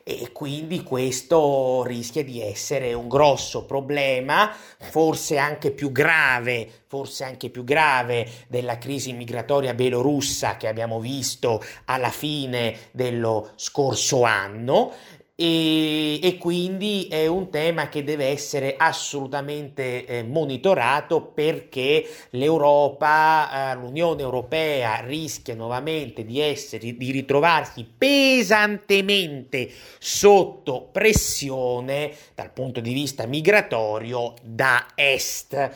e 0.10 0.32
quindi 0.32 0.82
questo 0.82 1.84
rischia 1.86 2.24
di 2.24 2.42
essere 2.42 2.94
un 2.94 3.08
grosso 3.08 3.66
problema, 3.66 4.52
forse 4.80 5.38
anche 5.38 5.70
più 5.70 5.92
grave, 5.92 6.68
forse 6.88 7.24
anche 7.26 7.52
più 7.52 7.64
grave 7.64 8.28
della 8.48 8.80
crisi 8.80 9.14
migratoria 9.14 9.76
belorussa 9.76 10.58
che 10.58 10.68
abbiamo 10.68 11.00
visto 11.00 11.64
alla 11.86 12.10
fine 12.10 12.90
dello 12.92 13.52
scorso 13.54 14.24
anno 14.24 14.94
e, 15.42 16.20
e, 16.22 16.38
quindi 16.38 17.08
è 17.10 17.26
un 17.26 17.50
tema 17.50 17.88
che 17.88 18.04
deve 18.04 18.26
essere 18.26 18.76
assolutamente 18.78 20.06
eh, 20.06 20.22
monitorato 20.22 21.22
perché 21.22 22.06
l'Europa, 22.32 23.72
eh, 23.72 23.76
l'Unione 23.76 24.22
Europea 24.22 25.00
rischia 25.00 25.56
nuovamente 25.56 26.26
di 26.26 26.42
essere, 26.42 26.98
di 26.98 27.12
ritrovarsi 27.12 27.88
pesantemente 27.98 29.72
sotto 29.98 30.90
pressione 30.92 32.12
dal 32.36 32.52
punto 32.52 32.82
di 32.82 32.92
vista 32.92 33.26
migratorio 33.26 34.34
da 34.44 34.88
est. 34.94 35.72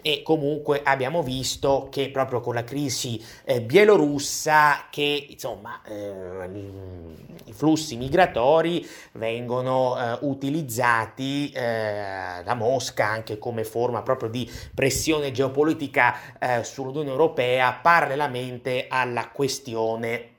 E 0.00 0.22
comunque 0.22 0.82
abbiamo 0.84 1.24
visto 1.24 1.88
che 1.90 2.10
proprio 2.10 2.38
con 2.38 2.54
la 2.54 2.62
crisi 2.62 3.20
eh, 3.44 3.62
bielorussa 3.62 4.86
che 4.92 5.26
insomma 5.28 5.82
eh, 5.82 6.86
i 7.46 7.52
flussi 7.52 7.96
migratori 7.96 8.86
vengono 9.12 9.98
eh, 9.98 10.18
utilizzati 10.22 11.50
eh, 11.50 12.42
da 12.44 12.54
Mosca 12.54 13.06
anche 13.06 13.38
come 13.38 13.64
forma 13.64 14.02
proprio 14.02 14.28
di 14.28 14.50
pressione 14.74 15.32
geopolitica 15.32 16.38
eh, 16.38 16.64
sull'Unione 16.64 17.10
Europea 17.10 17.72
parallelamente 17.72 18.86
alla 18.88 19.28
questione 19.28 20.36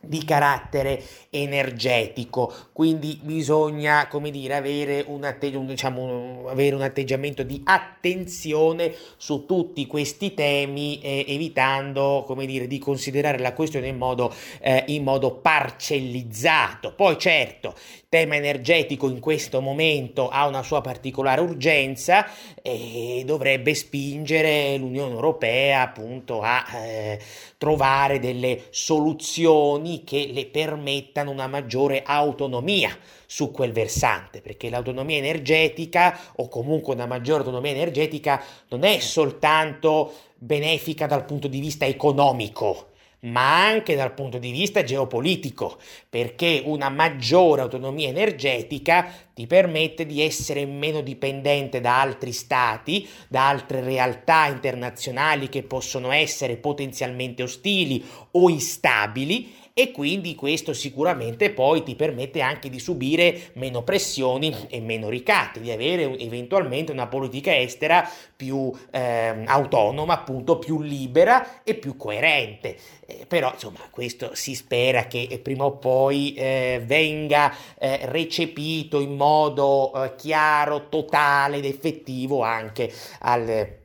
di 0.00 0.24
carattere 0.24 1.02
energetico, 1.30 2.52
quindi 2.72 3.18
bisogna, 3.22 4.06
come 4.06 4.30
dire, 4.30 4.54
avere 4.54 5.04
un, 5.06 5.24
atteggi- 5.24 5.64
diciamo, 5.64 6.46
avere 6.48 6.74
un 6.74 6.82
atteggiamento 6.82 7.42
di 7.42 7.60
attenzione 7.64 8.94
su 9.16 9.44
tutti 9.44 9.86
questi 9.86 10.34
temi, 10.34 11.00
eh, 11.00 11.24
evitando, 11.28 12.24
come 12.26 12.46
dire, 12.46 12.66
di 12.66 12.78
considerare 12.78 13.38
la 13.38 13.52
questione 13.52 13.88
in 13.88 13.96
modo, 13.96 14.32
eh, 14.60 14.84
in 14.88 15.02
modo 15.02 15.34
parcellizzato. 15.36 16.94
Poi 16.94 17.18
certo, 17.18 17.74
il 17.76 18.04
tema 18.08 18.36
energetico 18.36 19.08
in 19.08 19.20
questo 19.20 19.60
momento 19.60 20.28
ha 20.28 20.46
una 20.46 20.62
sua 20.62 20.80
particolare 20.80 21.40
urgenza 21.40 22.26
e 22.62 23.22
dovrebbe 23.26 23.74
spingere 23.74 24.76
l'Unione 24.76 25.12
Europea 25.12 25.82
appunto 25.82 26.40
a 26.40 26.64
eh, 26.74 27.18
trovare 27.56 28.18
delle 28.18 28.64
soluzioni 28.70 29.87
che 30.04 30.30
le 30.32 30.46
permettano 30.46 31.30
una 31.30 31.46
maggiore 31.46 32.02
autonomia 32.04 32.96
su 33.26 33.50
quel 33.50 33.72
versante, 33.72 34.40
perché 34.40 34.70
l'autonomia 34.70 35.16
energetica 35.16 36.18
o 36.36 36.48
comunque 36.48 36.94
una 36.94 37.06
maggiore 37.06 37.40
autonomia 37.40 37.72
energetica 37.72 38.42
non 38.68 38.84
è 38.84 38.98
soltanto 39.00 40.12
benefica 40.36 41.06
dal 41.06 41.24
punto 41.24 41.48
di 41.48 41.60
vista 41.60 41.84
economico, 41.84 42.88
ma 43.20 43.66
anche 43.66 43.96
dal 43.96 44.14
punto 44.14 44.38
di 44.38 44.52
vista 44.52 44.84
geopolitico, 44.84 45.78
perché 46.08 46.62
una 46.64 46.88
maggiore 46.88 47.62
autonomia 47.62 48.08
energetica 48.08 49.12
ti 49.34 49.46
permette 49.46 50.06
di 50.06 50.22
essere 50.22 50.64
meno 50.66 51.00
dipendente 51.00 51.80
da 51.80 52.00
altri 52.00 52.32
stati, 52.32 53.08
da 53.28 53.48
altre 53.48 53.80
realtà 53.80 54.46
internazionali 54.46 55.48
che 55.48 55.64
possono 55.64 56.12
essere 56.12 56.56
potenzialmente 56.56 57.42
ostili 57.42 58.04
o 58.32 58.48
instabili 58.48 59.56
e 59.78 59.92
quindi 59.92 60.34
questo 60.34 60.72
sicuramente 60.72 61.50
poi 61.50 61.84
ti 61.84 61.94
permette 61.94 62.40
anche 62.40 62.68
di 62.68 62.80
subire 62.80 63.50
meno 63.52 63.84
pressioni 63.84 64.52
e 64.68 64.80
meno 64.80 65.08
ricatti, 65.08 65.60
di 65.60 65.70
avere 65.70 66.18
eventualmente 66.18 66.90
una 66.90 67.06
politica 67.06 67.56
estera 67.56 68.10
più 68.34 68.72
eh, 68.90 69.44
autonoma, 69.46 70.14
appunto 70.14 70.58
più 70.58 70.82
libera 70.82 71.62
e 71.62 71.76
più 71.76 71.96
coerente. 71.96 72.76
Eh, 73.06 73.24
però 73.28 73.52
insomma 73.52 73.78
questo 73.88 74.34
si 74.34 74.56
spera 74.56 75.06
che 75.06 75.38
prima 75.40 75.66
o 75.66 75.76
poi 75.76 76.34
eh, 76.34 76.82
venga 76.84 77.54
eh, 77.78 78.00
recepito 78.06 78.98
in 78.98 79.14
modo 79.14 79.92
eh, 79.94 80.16
chiaro, 80.16 80.88
totale 80.88 81.58
ed 81.58 81.64
effettivo 81.64 82.42
anche 82.42 82.92
al, 83.20 83.76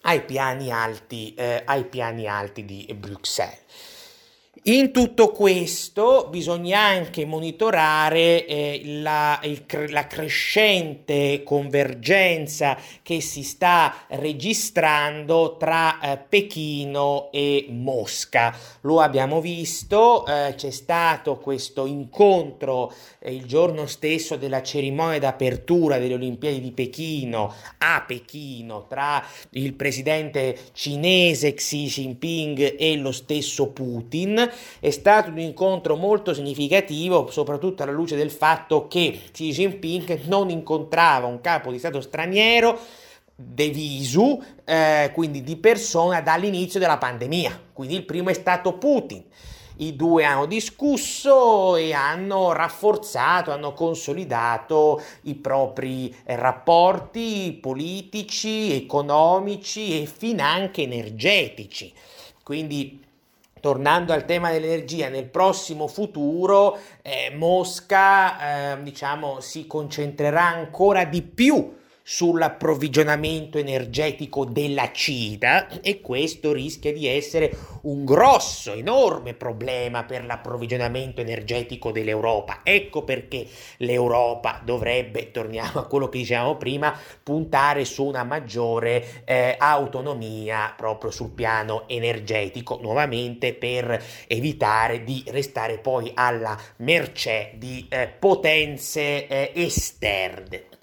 ai, 0.00 0.22
piani 0.24 0.72
alti, 0.72 1.34
eh, 1.34 1.62
ai 1.64 1.84
piani 1.84 2.26
alti 2.26 2.64
di 2.64 2.92
Bruxelles. 2.98 3.94
In 4.68 4.90
tutto 4.90 5.30
questo 5.30 6.26
bisogna 6.28 6.80
anche 6.80 7.24
monitorare 7.24 8.44
eh, 8.46 8.80
la, 8.84 9.38
il, 9.44 9.62
la, 9.90 10.08
crescente 10.08 11.44
convergenza 11.44 12.76
che 13.00 13.20
si 13.20 13.44
sta 13.44 13.94
registrando 14.08 15.56
tra 15.56 16.00
eh, 16.00 16.16
Pechino 16.16 17.30
e 17.30 17.66
Mosca. 17.68 18.52
Lo 18.80 19.00
abbiamo 19.00 19.40
visto, 19.40 20.26
eh, 20.26 20.54
c'è 20.56 20.70
stato 20.72 21.36
questo 21.36 21.86
incontro 21.86 22.92
eh, 23.20 23.32
il 23.32 23.44
giorno 23.44 23.86
stesso 23.86 24.34
della 24.34 24.64
cerimonia 24.64 25.20
d'apertura 25.20 25.98
delle 25.98 26.14
Olimpiadi 26.14 26.60
di 26.60 26.72
Pechino 26.72 27.54
a 27.78 28.02
Pechino 28.04 28.86
tra 28.88 29.24
il 29.50 29.74
presidente 29.74 30.58
cinese 30.72 31.54
Xi 31.54 31.86
Jinping 31.86 32.74
e 32.76 32.96
lo 32.96 33.12
stesso 33.12 33.68
Putin 33.68 34.54
è 34.80 34.90
stato 34.90 35.30
un 35.30 35.38
incontro 35.38 35.96
molto 35.96 36.34
significativo, 36.34 37.30
soprattutto 37.30 37.82
alla 37.82 37.92
luce 37.92 38.16
del 38.16 38.30
fatto 38.30 38.88
che 38.88 39.20
Xi 39.32 39.50
Jinping 39.50 40.22
non 40.24 40.50
incontrava 40.50 41.26
un 41.26 41.40
capo 41.40 41.70
di 41.70 41.78
Stato 41.78 42.00
straniero 42.00 42.78
de 43.36 43.68
visu, 43.68 44.42
eh, 44.64 45.10
quindi 45.12 45.42
di 45.42 45.56
persona 45.56 46.22
dall'inizio 46.22 46.80
della 46.80 46.96
pandemia. 46.96 47.64
Quindi 47.72 47.94
il 47.94 48.04
primo 48.04 48.30
è 48.30 48.34
stato 48.34 48.78
Putin. 48.78 49.22
I 49.78 49.94
due 49.94 50.24
hanno 50.24 50.46
discusso 50.46 51.76
e 51.76 51.92
hanno 51.92 52.52
rafforzato, 52.52 53.50
hanno 53.50 53.74
consolidato 53.74 55.02
i 55.24 55.34
propri 55.34 56.08
eh, 56.24 56.34
rapporti 56.34 57.58
politici, 57.60 58.72
economici 58.72 60.00
e 60.00 60.06
finanche 60.06 60.80
energetici. 60.80 61.92
Quindi 62.42 63.04
tornando 63.60 64.12
al 64.12 64.24
tema 64.24 64.50
dell'energia, 64.50 65.08
nel 65.08 65.26
prossimo 65.26 65.86
futuro 65.88 66.78
eh, 67.02 67.32
Mosca 67.34 68.74
eh, 68.74 68.82
diciamo, 68.82 69.40
si 69.40 69.66
concentrerà 69.66 70.44
ancora 70.44 71.04
di 71.04 71.22
più 71.22 71.74
sull'approvvigionamento 72.08 73.58
energetico 73.58 74.44
della 74.44 74.92
Cina 74.92 75.80
e 75.80 76.00
questo 76.00 76.52
rischia 76.52 76.92
di 76.92 77.08
essere 77.08 77.50
un 77.82 78.04
grosso, 78.04 78.72
enorme 78.74 79.34
problema 79.34 80.04
per 80.04 80.24
l'approvvigionamento 80.24 81.20
energetico 81.20 81.90
dell'Europa. 81.90 82.60
Ecco 82.62 83.02
perché 83.02 83.44
l'Europa 83.78 84.60
dovrebbe, 84.64 85.32
torniamo 85.32 85.80
a 85.80 85.86
quello 85.86 86.08
che 86.08 86.18
dicevamo 86.18 86.56
prima, 86.56 86.96
puntare 87.24 87.84
su 87.84 88.04
una 88.04 88.22
maggiore 88.22 89.24
eh, 89.24 89.56
autonomia 89.58 90.72
proprio 90.76 91.10
sul 91.10 91.30
piano 91.30 91.88
energetico, 91.88 92.78
nuovamente 92.80 93.52
per 93.52 94.00
evitare 94.28 95.02
di 95.02 95.24
restare 95.26 95.78
poi 95.78 96.12
alla 96.14 96.56
mercé 96.76 97.54
di 97.56 97.84
eh, 97.88 98.06
potenze 98.06 99.26
eh, 99.26 99.50
esterne. 99.56 100.74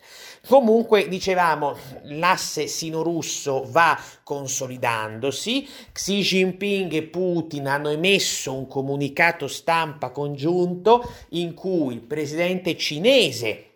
Comunque, 0.46 1.08
dicevamo, 1.08 1.78
l'asse 2.04 2.68
sino-russo 2.68 3.64
va 3.66 3.98
consolidandosi. 4.24 5.66
Xi 5.94 6.20
Jinping 6.20 6.92
e 6.92 7.04
Putin 7.04 7.66
hanno 7.68 7.88
emesso 7.88 8.54
un 8.54 8.68
comunicato 8.68 9.48
stampa 9.48 10.10
congiunto 10.10 11.10
in 11.30 11.54
cui 11.54 11.94
il 11.94 12.02
presidente 12.02 12.76
cinese 12.76 13.72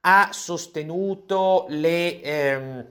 ha 0.00 0.28
sostenuto 0.30 1.64
le... 1.68 2.20
Ehm, 2.20 2.86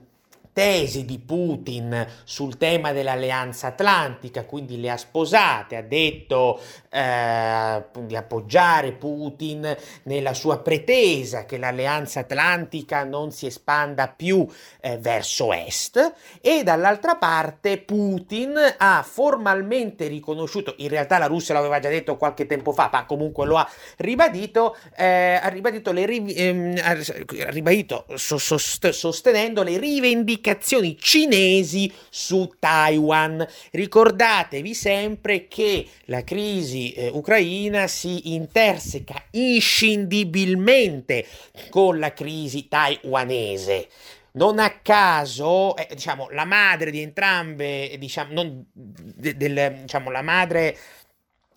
tesi 0.52 1.04
di 1.04 1.18
Putin 1.18 2.06
sul 2.24 2.56
tema 2.56 2.92
dell'alleanza 2.92 3.68
atlantica, 3.68 4.44
quindi 4.44 4.80
le 4.80 4.90
ha 4.90 4.96
sposate, 4.96 5.76
ha 5.76 5.82
detto 5.82 6.60
eh, 6.90 7.84
di 8.00 8.16
appoggiare 8.16 8.92
Putin 8.92 9.76
nella 10.04 10.34
sua 10.34 10.58
pretesa 10.58 11.44
che 11.44 11.56
l'alleanza 11.56 12.20
atlantica 12.20 13.04
non 13.04 13.30
si 13.30 13.46
espanda 13.46 14.08
più 14.08 14.46
eh, 14.80 14.98
verso 14.98 15.52
est 15.52 16.14
e 16.40 16.62
dall'altra 16.64 17.14
parte 17.16 17.78
Putin 17.78 18.56
ha 18.76 19.04
formalmente 19.08 20.08
riconosciuto, 20.08 20.74
in 20.78 20.88
realtà 20.88 21.18
la 21.18 21.26
Russia 21.26 21.54
l'aveva 21.54 21.78
già 21.78 21.88
detto 21.88 22.16
qualche 22.16 22.46
tempo 22.46 22.72
fa, 22.72 22.90
ma 22.92 23.04
comunque 23.04 23.46
lo 23.46 23.56
ha 23.56 23.70
ribadito, 23.98 24.76
eh, 24.96 25.38
ha 25.40 25.48
ribadito, 25.48 25.92
le, 25.92 26.04
ehm, 26.04 26.80
ha 26.82 27.50
ribadito 27.50 28.06
sostenendo 28.16 29.62
le 29.62 29.78
rivendicazioni 29.78 30.96
cinesi 30.98 31.92
su 32.08 32.54
Taiwan. 32.58 33.46
Ricordatevi 33.70 34.74
sempre 34.74 35.46
che 35.46 35.86
la 36.06 36.24
crisi 36.24 36.79
eh, 36.88 37.08
ucraina 37.08 37.86
si 37.86 38.32
interseca 38.32 39.22
inscindibilmente 39.32 41.26
con 41.68 41.98
la 41.98 42.12
crisi 42.12 42.68
taiwanese. 42.68 43.88
Non 44.32 44.58
a 44.58 44.70
caso, 44.80 45.76
eh, 45.76 45.88
diciamo, 45.90 46.28
la 46.30 46.44
madre 46.44 46.90
di 46.90 47.00
entrambe, 47.00 47.96
diciamo, 47.98 48.32
non, 48.32 48.64
de, 48.72 49.36
del, 49.36 49.80
diciamo, 49.82 50.10
la 50.10 50.22
madre 50.22 50.76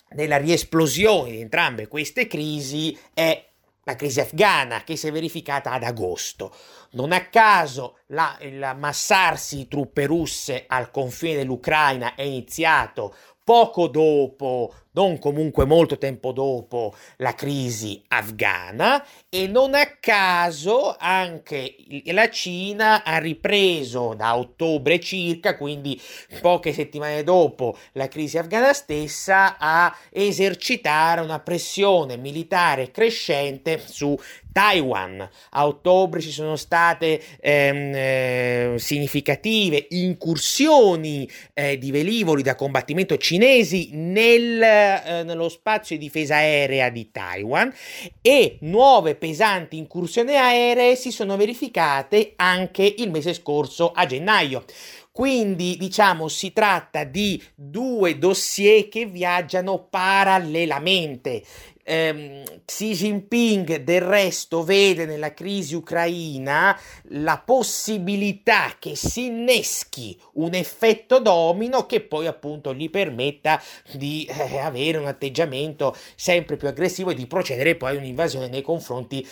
della 0.10 0.38
riesplosione 0.38 1.32
di 1.32 1.42
entrambe 1.42 1.88
queste 1.88 2.28
crisi 2.28 2.98
è 3.14 3.46
la 3.86 3.96
crisi 3.96 4.20
afghana 4.20 4.84
che 4.84 4.96
si 4.96 5.08
è 5.08 5.12
verificata 5.12 5.72
ad 5.72 5.84
agosto. 5.84 6.56
Non 6.92 7.12
a 7.12 7.26
caso 7.26 8.00
la, 8.08 8.38
il 8.42 8.64
ammassarsi 8.64 9.58
di 9.58 9.68
truppe 9.68 10.06
russe 10.06 10.64
al 10.68 10.92
confine 10.92 11.36
dell'Ucraina 11.36 12.16
è 12.16 12.22
iniziato 12.22 13.14
poco 13.44 13.88
dopo, 13.88 14.74
non 14.94 15.20
comunque 15.20 15.66
molto 15.66 15.98
tempo 15.98 16.32
dopo, 16.32 16.94
la 17.18 17.34
crisi 17.34 18.02
afghana 18.08 19.06
e 19.30 19.48
non 19.48 19.74
a 19.74 19.98
caso 20.00 20.96
anche 20.98 21.76
la 22.06 22.30
Cina 22.30 23.04
ha 23.04 23.18
ripreso 23.18 24.14
da 24.16 24.38
ottobre 24.38 25.00
circa, 25.00 25.58
quindi 25.58 26.00
poche 26.42 26.74
settimane 26.74 27.24
dopo 27.24 27.78
la 27.94 28.08
crisi 28.08 28.38
afghana 28.38 28.74
stessa, 28.74 29.58
a 29.58 29.96
esercitare 30.12 31.22
una 31.22 31.40
pressione 31.40 32.18
militare 32.18 32.92
crescente 32.92 33.82
su 33.86 34.18
Taiwan. 34.54 35.28
A 35.50 35.68
ottobre 35.68 36.22
ci 36.22 36.32
sono 36.32 36.56
state 36.56 37.22
ehm, 37.42 37.92
eh, 37.96 38.74
significative 38.78 39.88
incursioni 39.90 41.30
eh, 41.54 41.78
di 41.78 41.92
velivoli 41.92 42.44
da 42.44 42.56
combattimento 42.56 43.18
cinesi 43.18 43.90
nel, 43.94 44.62
eh, 44.84 45.24
nello 45.24 45.50
spazio 45.50 45.98
di 45.98 46.04
difesa 46.04 46.36
aerea 46.36 46.90
di 46.90 47.10
Taiwan 47.12 47.74
e 48.22 48.58
nuove 48.62 49.16
pesanti 49.16 49.78
incursioni 49.78 50.36
aeree 50.36 50.96
si 50.96 51.12
sono 51.12 51.36
verificate 51.38 52.34
anche 52.36 52.96
il 52.98 53.10
mese 53.10 53.34
scorso 53.34 53.92
a 53.92 54.06
gennaio. 54.06 54.64
Quindi 55.12 55.78
diciamo 55.78 56.28
si 56.28 56.54
tratta 56.54 57.04
di 57.04 57.42
due 57.54 58.18
dossier 58.18 58.90
che 58.90 59.06
viaggiano 59.06 59.88
parallelamente 59.88 61.44
ehm, 61.84 62.44
Xi 62.66 62.94
Jinping 62.94 63.84
del 63.84 64.02
resto 64.02 64.64
vede 64.64 65.06
nella 65.06 65.34
crisi 65.34 65.76
ucraina 65.76 66.78
la 67.10 67.42
possibilità 67.44 68.76
che 68.80 68.96
si 68.96 69.26
inneschi 69.26 70.18
un 70.34 70.54
effetto 70.54 71.20
domino 71.20 71.86
che 71.86 72.02
poi 72.02 72.28
appunto 72.28 72.74
gli 72.74 72.90
permetta 72.90 73.62
di 73.94 74.26
eh, 74.26 74.58
avere 74.58 74.98
un 74.98 75.08
atteggiamento 75.08 75.96
sempre 76.16 76.58
più 76.58 76.68
aggressivo 76.68 77.12
e 77.12 77.16
di 77.16 77.28
procedere 77.28 77.76
poi 77.76 77.96
a 77.96 78.00
un'invasione 78.00 78.48
nei 78.48 78.62
confronti 78.62 79.26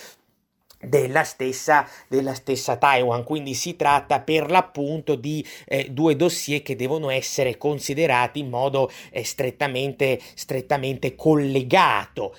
della 0.82 1.24
stessa, 1.24 1.88
della 2.08 2.34
stessa 2.34 2.78
Taiwan. 2.78 3.24
Quindi 3.24 3.54
si 3.54 3.76
tratta 3.76 4.20
per 4.22 4.50
l'appunto 4.50 5.16
di 5.16 5.46
eh, 5.66 5.90
due 5.90 6.16
dossier 6.16 6.62
che 6.62 6.76
devono 6.76 7.10
essere 7.10 7.58
considerati 7.58 8.40
in 8.40 8.50
modo 8.50 8.92
eh, 9.12 9.24
strettamente, 9.24 10.20
strettamente 10.34 11.16
collegato. 11.16 12.36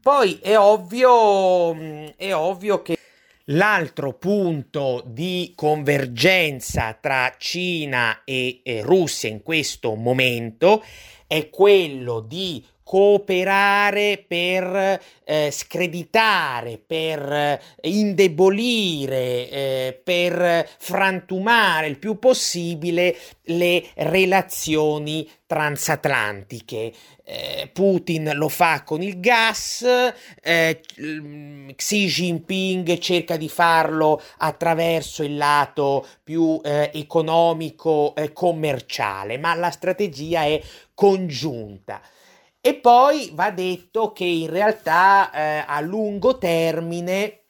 Poi 0.00 0.38
è 0.42 0.58
ovvio, 0.58 1.74
mm, 1.74 2.06
è 2.16 2.34
ovvio 2.34 2.82
che 2.82 2.96
L'altro 3.46 4.12
punto 4.12 5.02
di 5.04 5.52
convergenza 5.56 6.96
tra 7.00 7.34
Cina 7.38 8.22
e, 8.22 8.60
e 8.62 8.82
Russia 8.82 9.28
in 9.28 9.42
questo 9.42 9.94
momento 9.96 10.80
è 11.26 11.50
quello 11.50 12.20
di 12.20 12.64
cooperare 12.92 14.22
per 14.28 15.00
eh, 15.24 15.50
screditare, 15.50 16.76
per 16.76 17.32
eh, 17.32 17.60
indebolire, 17.84 19.48
eh, 19.48 20.00
per 20.04 20.68
frantumare 20.76 21.86
il 21.86 21.96
più 21.96 22.18
possibile 22.18 23.16
le 23.44 23.82
relazioni 23.94 25.26
transatlantiche. 25.46 26.92
Eh, 27.24 27.70
Putin 27.72 28.32
lo 28.34 28.50
fa 28.50 28.82
con 28.82 29.00
il 29.00 29.20
gas, 29.20 29.86
eh, 30.42 30.80
Xi 31.74 32.06
Jinping 32.06 32.98
cerca 32.98 33.38
di 33.38 33.48
farlo 33.48 34.20
attraverso 34.36 35.22
il 35.22 35.38
lato 35.38 36.06
più 36.22 36.60
eh, 36.62 36.90
economico 36.92 38.14
e 38.14 38.34
commerciale, 38.34 39.38
ma 39.38 39.54
la 39.54 39.70
strategia 39.70 40.42
è 40.42 40.60
congiunta. 40.92 42.02
E 42.64 42.74
poi 42.76 43.30
va 43.34 43.50
detto 43.50 44.12
che 44.12 44.24
in 44.24 44.48
realtà 44.48 45.32
eh, 45.32 45.64
a 45.66 45.80
lungo 45.80 46.38
termine 46.38 47.46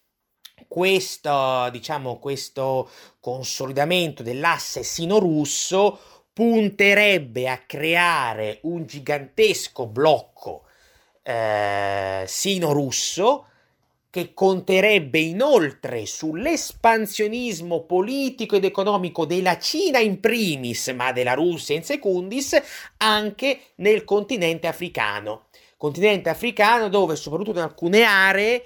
questo, 0.66 1.68
diciamo, 1.70 2.18
questo 2.18 2.88
consolidamento 3.20 4.22
dell'asse 4.22 4.82
sino-russo 4.82 5.98
punterebbe 6.32 7.46
a 7.46 7.58
creare 7.58 8.60
un 8.62 8.86
gigantesco 8.86 9.86
blocco 9.86 10.64
eh, 11.22 12.24
sino-russo 12.26 13.48
che 14.12 14.34
conterebbe 14.34 15.20
inoltre 15.20 16.04
sull'espansionismo 16.04 17.84
politico 17.84 18.56
ed 18.56 18.64
economico 18.64 19.24
della 19.24 19.58
Cina 19.58 20.00
in 20.00 20.20
primis, 20.20 20.88
ma 20.88 21.12
della 21.12 21.32
Russia 21.32 21.74
in 21.74 21.82
secundis, 21.82 22.60
anche 22.98 23.58
nel 23.76 24.04
continente 24.04 24.66
africano. 24.66 25.46
Continente 25.78 26.28
africano 26.28 26.90
dove 26.90 27.16
soprattutto 27.16 27.52
in 27.52 27.64
alcune 27.64 28.02
aree 28.02 28.62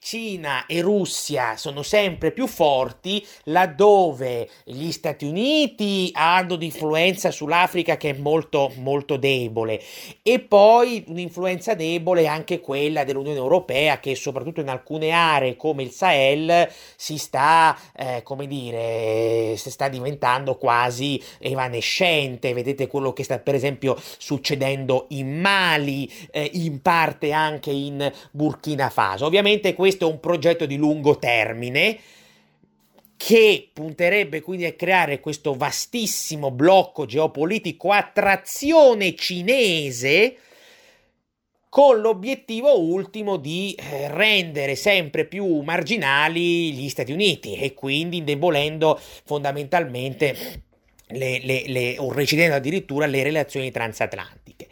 Cina 0.00 0.66
e 0.66 0.80
Russia 0.80 1.56
sono 1.56 1.82
sempre 1.82 2.32
più 2.32 2.46
forti 2.46 3.24
laddove 3.44 4.48
gli 4.64 4.90
Stati 4.90 5.24
Uniti 5.24 6.10
hanno 6.12 6.54
un'influenza 6.54 7.30
sull'Africa 7.30 7.96
che 7.96 8.10
è 8.10 8.12
molto 8.14 8.72
molto 8.76 9.16
debole. 9.16 9.80
E 10.22 10.40
poi 10.40 11.04
un'influenza 11.08 11.74
debole 11.74 12.26
anche 12.26 12.60
quella 12.60 13.04
dell'Unione 13.04 13.38
Europea 13.38 14.00
che 14.00 14.14
soprattutto 14.14 14.60
in 14.60 14.68
alcune 14.68 15.10
aree 15.10 15.56
come 15.56 15.82
il 15.82 15.90
Sahel 15.90 16.68
si 16.96 17.18
sta 17.18 17.76
eh, 17.94 18.22
come 18.22 18.46
dire 18.46 19.54
si 19.56 19.70
sta 19.70 19.88
diventando 19.88 20.56
quasi 20.56 21.22
evanescente. 21.38 22.54
Vedete 22.54 22.86
quello 22.86 23.12
che 23.12 23.24
sta 23.24 23.38
per 23.38 23.54
esempio 23.54 23.96
succedendo 24.18 25.06
in 25.10 25.40
Mali 25.40 26.10
eh, 26.30 26.50
in 26.54 26.80
parte 26.80 27.32
anche 27.32 27.70
in 27.70 28.10
Burkina 28.30 28.88
Faso. 28.88 29.26
Ovviamente 29.26 29.57
Ovviamente 29.58 29.74
questo 29.74 30.08
è 30.08 30.12
un 30.12 30.20
progetto 30.20 30.66
di 30.66 30.76
lungo 30.76 31.18
termine 31.18 31.98
che 33.16 33.68
punterebbe 33.72 34.40
quindi 34.40 34.64
a 34.64 34.72
creare 34.72 35.18
questo 35.18 35.54
vastissimo 35.54 36.52
blocco 36.52 37.04
geopolitico 37.04 37.90
a 37.90 38.08
trazione 38.12 39.16
cinese 39.16 40.36
con 41.68 42.00
l'obiettivo 42.00 42.80
ultimo 42.80 43.36
di 43.36 43.74
eh, 43.76 44.06
rendere 44.08 44.76
sempre 44.76 45.24
più 45.24 45.60
marginali 45.60 46.72
gli 46.72 46.88
Stati 46.88 47.10
Uniti 47.10 47.56
e 47.56 47.74
quindi 47.74 48.18
indebolendo 48.18 48.98
fondamentalmente 49.24 50.62
le, 51.08 51.40
le, 51.42 51.64
le, 51.66 51.98
o 51.98 52.12
recidendo 52.12 52.54
addirittura 52.54 53.06
le 53.06 53.22
relazioni 53.24 53.72
transatlantiche. 53.72 54.68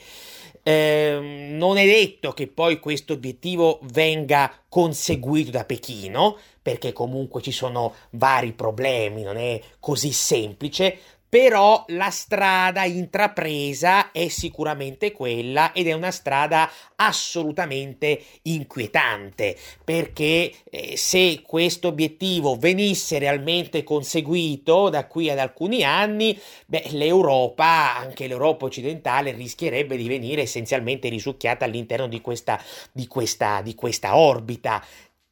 Eh, 0.68 1.46
non 1.52 1.76
è 1.76 1.84
detto 1.84 2.32
che 2.32 2.48
poi 2.48 2.80
questo 2.80 3.12
obiettivo 3.12 3.78
venga 3.84 4.52
conseguito 4.68 5.52
da 5.52 5.64
Pechino, 5.64 6.36
perché 6.60 6.92
comunque 6.92 7.40
ci 7.40 7.52
sono 7.52 7.94
vari 8.10 8.52
problemi, 8.52 9.22
non 9.22 9.36
è 9.36 9.60
così 9.78 10.10
semplice, 10.10 10.98
però 11.36 11.84
la 11.88 12.08
strada 12.08 12.86
intrapresa 12.86 14.10
è 14.10 14.28
sicuramente 14.28 15.12
quella 15.12 15.72
ed 15.72 15.86
è 15.86 15.92
una 15.92 16.10
strada 16.10 16.70
assolutamente 16.94 18.22
inquietante 18.44 19.54
perché 19.84 20.50
eh, 20.70 20.96
se 20.96 21.42
questo 21.46 21.88
obiettivo 21.88 22.56
venisse 22.56 23.18
realmente 23.18 23.84
conseguito 23.84 24.88
da 24.88 25.06
qui 25.06 25.28
ad 25.28 25.38
alcuni 25.38 25.84
anni, 25.84 26.40
beh, 26.64 26.86
l'Europa, 26.92 27.98
anche 27.98 28.26
l'Europa 28.26 28.64
occidentale, 28.64 29.32
rischierebbe 29.32 29.98
di 29.98 30.08
venire 30.08 30.40
essenzialmente 30.40 31.10
risucchiata 31.10 31.66
all'interno 31.66 32.06
di 32.06 32.22
questa, 32.22 32.58
di 32.92 33.06
questa, 33.06 33.60
di 33.60 33.74
questa 33.74 34.16
orbita 34.16 34.82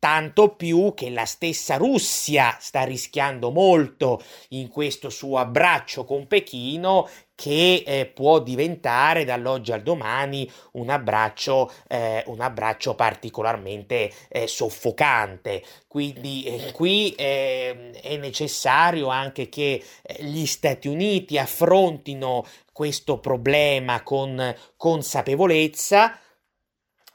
tanto 0.04 0.50
più 0.50 0.92
che 0.94 1.08
la 1.08 1.24
stessa 1.24 1.78
Russia 1.78 2.58
sta 2.60 2.82
rischiando 2.82 3.50
molto 3.50 4.22
in 4.50 4.68
questo 4.68 5.08
suo 5.08 5.38
abbraccio 5.38 6.04
con 6.04 6.26
Pechino 6.26 7.08
che 7.34 7.82
eh, 7.86 8.04
può 8.04 8.40
diventare 8.40 9.24
dall'oggi 9.24 9.72
al 9.72 9.82
domani 9.82 10.46
un 10.72 10.90
abbraccio, 10.90 11.72
eh, 11.88 12.22
un 12.26 12.42
abbraccio 12.42 12.94
particolarmente 12.94 14.12
eh, 14.28 14.46
soffocante. 14.46 15.62
Quindi 15.88 16.44
eh, 16.44 16.72
qui 16.72 17.14
ehm, 17.16 17.94
è 17.94 18.18
necessario 18.18 19.08
anche 19.08 19.48
che 19.48 19.82
eh, 20.02 20.22
gli 20.22 20.44
Stati 20.44 20.86
Uniti 20.86 21.38
affrontino 21.38 22.44
questo 22.74 23.20
problema 23.20 24.02
con 24.02 24.54
consapevolezza 24.76 26.18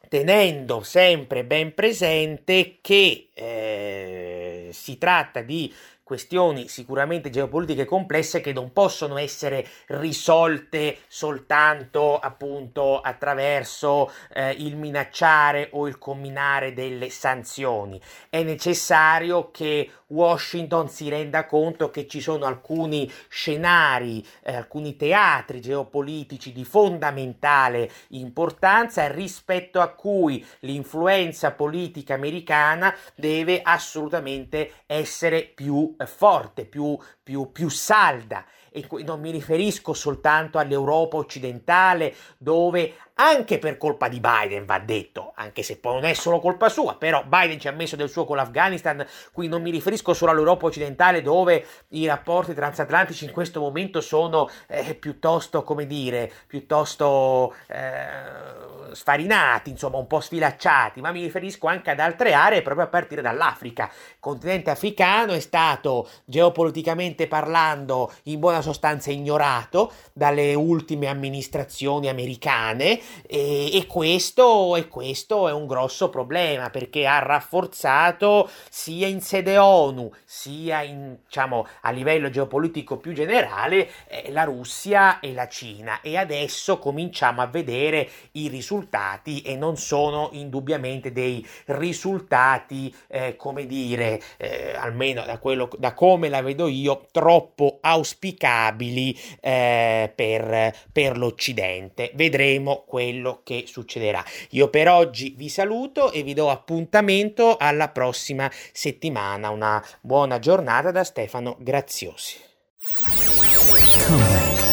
tenendo 0.09 0.81
sempre 0.81 1.45
ben 1.45 1.73
presente 1.73 2.79
che 2.81 3.29
eh, 3.33 4.69
si 4.71 4.97
tratta 4.97 5.41
di 5.41 5.73
questioni 6.09 6.67
sicuramente 6.69 7.29
geopolitiche 7.29 7.85
complesse 7.85 8.41
che 8.41 8.51
non 8.51 8.73
possono 8.73 9.19
essere 9.19 9.63
risolte 9.89 10.97
soltanto 11.07 12.17
appunto 12.17 12.99
attraverso 12.99 14.11
eh, 14.33 14.49
il 14.53 14.75
minacciare 14.75 15.69
o 15.73 15.87
il 15.87 15.99
combinare 15.99 16.73
delle 16.73 17.11
sanzioni. 17.11 18.01
È 18.27 18.41
necessario 18.41 19.51
che 19.51 19.91
Washington 20.07 20.89
si 20.89 21.09
renda 21.09 21.45
conto 21.45 21.91
che 21.91 22.07
ci 22.07 22.21
sono 22.21 22.45
alcuni 22.45 23.11
scenari, 23.27 24.25
eh, 24.41 24.55
alcuni 24.55 24.95
teatri 24.95 25.61
geopolitici 25.61 26.51
di 26.51 26.65
fondamentale 26.65 27.87
importanza 28.09 29.07
rispetto 29.11 29.79
a 29.79 29.89
cui 29.89 30.43
l'influenza 30.61 31.51
politica 31.51 32.15
americana 32.15 32.95
deve 33.13 33.61
assolutamente 33.61 34.71
essere 34.87 35.43
più 35.43 35.93
forte, 36.07 36.65
più, 36.65 36.97
più, 37.21 37.51
più 37.51 37.69
salda 37.69 38.45
e 38.71 38.85
non 39.03 39.19
mi 39.19 39.31
riferisco 39.31 39.93
soltanto 39.93 40.57
all'Europa 40.57 41.17
occidentale 41.17 42.15
dove 42.37 42.93
anche 43.21 43.59
per 43.59 43.77
colpa 43.77 44.07
di 44.07 44.21
Biden, 44.21 44.65
va 44.65 44.79
detto, 44.79 45.33
anche 45.35 45.61
se 45.61 45.77
poi 45.77 45.95
non 45.95 46.05
è 46.05 46.13
solo 46.13 46.39
colpa 46.39 46.69
sua, 46.69 46.95
però 46.95 47.23
Biden 47.25 47.59
ci 47.59 47.67
ha 47.67 47.71
messo 47.71 47.97
del 47.97 48.09
suo 48.09 48.23
con 48.23 48.37
l'Afghanistan, 48.37 49.05
qui 49.33 49.49
non 49.49 49.61
mi 49.61 49.71
riferisco 49.71 50.13
solo 50.13 50.31
all'Europa 50.31 50.67
occidentale 50.67 51.21
dove 51.21 51.65
i 51.89 52.07
rapporti 52.07 52.53
transatlantici 52.53 53.25
in 53.25 53.31
questo 53.31 53.59
momento 53.59 53.99
sono 53.99 54.49
eh, 54.67 54.95
piuttosto, 54.95 55.63
come 55.63 55.85
dire, 55.85 56.31
piuttosto 56.47 57.53
eh, 57.67 58.95
sfarinati, 58.95 59.69
insomma 59.69 59.97
un 59.97 60.07
po' 60.07 60.21
sfilacciati, 60.21 61.01
ma 61.01 61.11
mi 61.11 61.21
riferisco 61.21 61.67
anche 61.67 61.91
ad 61.91 61.99
altre 61.99 62.31
aree 62.31 62.61
proprio 62.61 62.85
a 62.85 62.89
partire 62.89 63.21
dall'Africa. 63.21 63.89
Il 63.91 64.17
continente 64.21 64.69
africano 64.69 65.33
è 65.33 65.39
stato 65.41 66.07
geopoliticamente 66.23 67.27
parlando 67.27 68.13
in 68.23 68.39
buona 68.39 68.58
sostanza 68.61 69.11
ignorato 69.11 69.91
dalle 70.13 70.53
ultime 70.53 71.07
amministrazioni 71.07 72.09
americane 72.09 72.99
e, 73.25 73.75
e, 73.75 73.85
questo, 73.87 74.75
e 74.75 74.87
questo 74.87 75.47
è 75.47 75.51
un 75.51 75.67
grosso 75.67 76.09
problema 76.09 76.69
perché 76.69 77.05
ha 77.05 77.19
rafforzato 77.19 78.49
sia 78.69 79.07
in 79.07 79.21
sede 79.21 79.57
ONU 79.57 80.11
sia 80.25 80.81
in, 80.81 81.17
diciamo, 81.25 81.67
a 81.81 81.91
livello 81.91 82.29
geopolitico 82.29 82.97
più 82.97 83.13
generale 83.13 83.89
eh, 84.07 84.31
la 84.31 84.43
Russia 84.43 85.19
e 85.19 85.33
la 85.33 85.47
Cina. 85.47 86.01
E 86.01 86.17
adesso 86.17 86.79
cominciamo 86.79 87.41
a 87.41 87.47
vedere 87.47 88.09
i 88.33 88.47
risultati 88.47 89.41
e 89.41 89.55
non 89.55 89.77
sono 89.77 90.29
indubbiamente 90.33 91.11
dei 91.11 91.45
risultati 91.65 92.93
eh, 93.07 93.35
come 93.35 93.65
dire 93.65 94.21
eh, 94.37 94.75
almeno 94.75 95.23
da, 95.25 95.37
quello, 95.39 95.69
da 95.77 95.93
come 95.93 96.29
la 96.29 96.41
vedo 96.41 96.67
io 96.67 97.07
troppo 97.11 97.79
auspicabili 98.49 99.17
eh, 99.39 100.11
per, 100.13 100.73
per 100.91 101.17
l'Occidente. 101.17 102.11
Vedremo 102.15 102.83
quello 102.87 103.41
che 103.43 103.65
succederà. 103.67 104.23
Io 104.51 104.69
per 104.69 104.89
oggi 104.89 105.33
vi 105.37 105.49
saluto 105.49 106.11
e 106.11 106.23
vi 106.23 106.33
do 106.33 106.49
appuntamento 106.49 107.57
alla 107.57 107.89
prossima 107.89 108.49
settimana. 108.71 109.49
Una 109.49 109.83
buona 110.01 110.39
giornata 110.39 110.91
da 110.91 111.03
Stefano 111.03 111.55
Graziosi. 111.59 112.37
Come 114.07 114.23
back. 114.23 114.67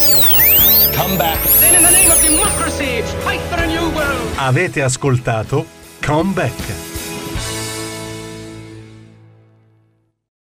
Come 0.97 1.16
back. 1.16 1.61
Then 1.61 1.74
in 1.74 1.83
the 1.83 1.91
name 1.91 2.11
of 2.11 2.20
democracy, 2.22 3.03
fight 3.20 3.41
for 3.51 3.59
a 3.59 3.66
new 3.66 3.93
world. 3.93 4.33
Avete 4.37 4.83
ascoltato 4.83 5.66
Come 6.01 6.33
Back. 6.33 6.95